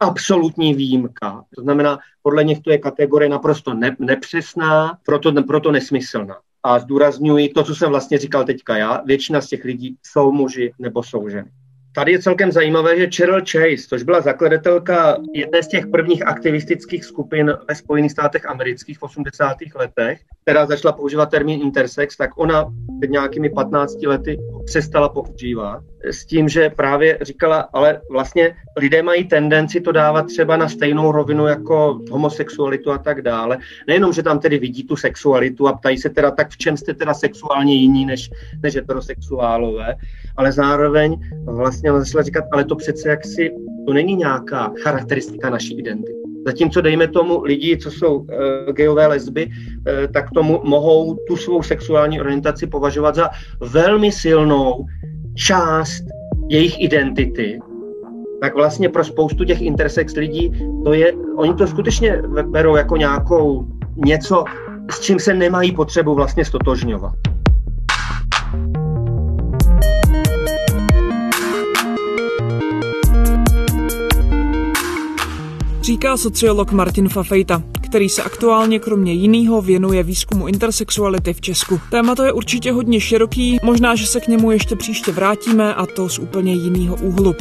absolutní 0.00 0.74
výjimka. 0.74 1.44
To 1.54 1.62
znamená, 1.62 1.98
podle 2.22 2.44
nich 2.44 2.60
to 2.60 2.70
je 2.70 2.78
kategorie 2.78 3.28
naprosto 3.28 3.74
ne- 3.74 3.96
nepřesná, 3.98 4.98
proto, 5.06 5.42
proto 5.42 5.72
nesmyslná. 5.72 6.36
A 6.62 6.78
zdůrazňuji 6.78 7.48
to, 7.48 7.64
co 7.64 7.74
jsem 7.74 7.90
vlastně 7.90 8.18
říkal 8.18 8.44
teďka 8.44 8.76
já, 8.76 9.02
většina 9.04 9.40
z 9.40 9.48
těch 9.48 9.64
lidí 9.64 9.96
jsou 10.02 10.32
muži 10.32 10.72
nebo 10.78 11.02
jsou 11.02 11.28
ženy. 11.28 11.50
Tady 11.94 12.12
je 12.12 12.22
celkem 12.22 12.52
zajímavé, 12.52 12.98
že 12.98 13.10
Cheryl 13.16 13.40
Chase, 13.40 13.88
což 13.88 14.02
byla 14.02 14.20
zakladatelka 14.20 15.16
jedné 15.34 15.62
z 15.62 15.68
těch 15.68 15.86
prvních 15.86 16.26
aktivistických 16.26 17.04
skupin 17.04 17.52
ve 17.68 17.74
Spojených 17.74 18.12
státech 18.12 18.46
amerických 18.46 18.98
v 18.98 19.02
80. 19.02 19.56
letech, 19.74 20.20
která 20.42 20.66
začala 20.66 20.92
používat 20.92 21.30
termín 21.30 21.62
intersex, 21.62 22.16
tak 22.16 22.30
ona 22.38 22.72
před 23.00 23.10
nějakými 23.10 23.50
15 23.50 24.02
lety 24.06 24.38
přestala 24.64 25.08
používat 25.08 25.82
s 26.04 26.26
tím, 26.26 26.48
že 26.48 26.70
právě 26.70 27.18
říkala, 27.22 27.68
ale 27.72 28.00
vlastně 28.10 28.54
lidé 28.76 29.02
mají 29.02 29.24
tendenci 29.24 29.80
to 29.80 29.92
dávat 29.92 30.26
třeba 30.26 30.56
na 30.56 30.68
stejnou 30.68 31.12
rovinu 31.12 31.46
jako 31.46 32.00
homosexualitu 32.10 32.92
a 32.92 32.98
tak 32.98 33.22
dále. 33.22 33.58
Nejenom, 33.88 34.12
že 34.12 34.22
tam 34.22 34.38
tedy 34.38 34.58
vidí 34.58 34.84
tu 34.84 34.96
sexualitu 34.96 35.68
a 35.68 35.72
ptají 35.72 35.98
se 35.98 36.10
teda, 36.10 36.30
tak 36.30 36.50
v 36.50 36.56
čem 36.56 36.76
jste 36.76 36.94
teda 36.94 37.14
sexuálně 37.14 37.74
jiní 37.74 38.06
než, 38.06 38.30
než 38.62 38.74
heterosexuálové, 38.74 39.94
ale 40.36 40.52
zároveň 40.52 41.20
vlastně 41.44 41.92
začala 41.92 42.22
říkat, 42.22 42.44
ale 42.52 42.64
to 42.64 42.76
přece 42.76 43.08
jaksi, 43.08 43.50
to 43.86 43.92
není 43.92 44.14
nějaká 44.14 44.72
charakteristika 44.82 45.50
naší 45.50 45.78
identity. 45.78 46.23
Zatímco 46.46 46.80
dejme 46.80 47.08
tomu 47.08 47.42
lidi, 47.42 47.76
co 47.76 47.90
jsou 47.90 48.16
uh, 48.16 48.26
gejové 48.72 49.06
lesby, 49.06 49.46
uh, 49.46 50.12
tak 50.12 50.30
tomu 50.34 50.60
mohou 50.64 51.14
tu 51.28 51.36
svou 51.36 51.62
sexuální 51.62 52.20
orientaci 52.20 52.66
považovat 52.66 53.14
za 53.14 53.30
velmi 53.60 54.12
silnou 54.12 54.86
část 55.34 56.04
jejich 56.48 56.82
identity. 56.82 57.58
tak 58.40 58.54
vlastně 58.54 58.88
pro 58.88 59.04
spoustu 59.04 59.44
těch 59.44 59.62
intersex 59.62 60.14
lidí 60.16 60.52
to 60.84 60.92
je, 60.92 61.12
oni 61.36 61.54
to 61.54 61.66
skutečně 61.66 62.22
berou 62.46 62.76
jako 62.76 62.96
nějakou 62.96 63.66
něco, 63.96 64.44
s 64.90 65.00
čím 65.00 65.18
se 65.18 65.34
nemají 65.34 65.72
potřebu 65.72 66.14
vlastně 66.14 66.44
stotožňovat. 66.44 67.33
Říká 75.84 76.16
sociolog 76.16 76.72
Martin 76.72 77.08
Fafejta, 77.08 77.62
který 77.80 78.08
se 78.08 78.22
aktuálně 78.22 78.78
kromě 78.78 79.12
jiného 79.12 79.62
věnuje 79.62 80.02
výzkumu 80.02 80.48
intersexuality 80.48 81.32
v 81.32 81.40
Česku. 81.40 81.80
Téma 81.90 82.14
to 82.14 82.24
je 82.24 82.32
určitě 82.32 82.72
hodně 82.72 83.00
široký, 83.00 83.58
možná, 83.62 83.94
že 83.94 84.06
se 84.06 84.20
k 84.20 84.28
němu 84.28 84.50
ještě 84.50 84.76
příště 84.76 85.12
vrátíme 85.12 85.74
a 85.74 85.86
to 85.86 86.08
z 86.08 86.18
úplně 86.18 86.54
jiného 86.54 86.96
úhlu. 86.96 87.34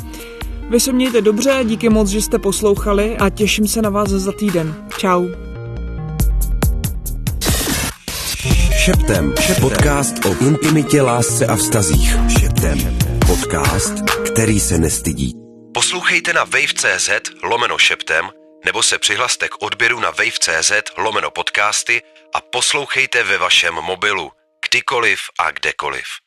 Vy 0.70 0.80
se 0.80 0.94
mějte 0.94 1.22
dobře, 1.22 1.60
díky 1.64 1.90
moc, 1.90 2.10
že 2.10 2.22
jste 2.22 2.40
poslouchali 2.40 3.18
a 3.18 3.30
těším 3.30 3.68
se 3.68 3.82
na 3.82 3.90
vás 3.90 4.10
za 4.10 4.32
týden. 4.32 4.76
Ciao. 4.98 5.26
Šeptem. 8.72 9.34
Podcast 9.62 10.26
o 10.26 10.46
intimitě, 10.46 11.02
lásce 11.02 11.46
a 11.46 11.56
vztazích. 11.56 12.18
Šeptem. 12.40 12.98
Podcast, 13.28 13.94
který 14.26 14.60
se 14.60 14.78
nestydí. 14.78 15.43
Poslouchejte 15.94 16.34
na 16.34 16.44
wave.cz 16.44 17.10
lomeno 17.44 17.78
šeptem 17.78 18.30
nebo 18.66 18.84
se 18.84 19.00
přihlaste 19.00 19.50
k 19.50 19.62
odběru 19.62 20.00
na 20.00 20.10
wave.cz 20.10 20.72
lomeno 20.98 21.32
podcasty 21.32 22.02
a 22.34 22.42
poslouchejte 22.42 23.24
ve 23.24 23.38
vašem 23.38 23.74
mobilu, 23.74 24.32
kdykoliv 24.70 25.20
a 25.40 25.52
kdekoliv. 25.52 26.23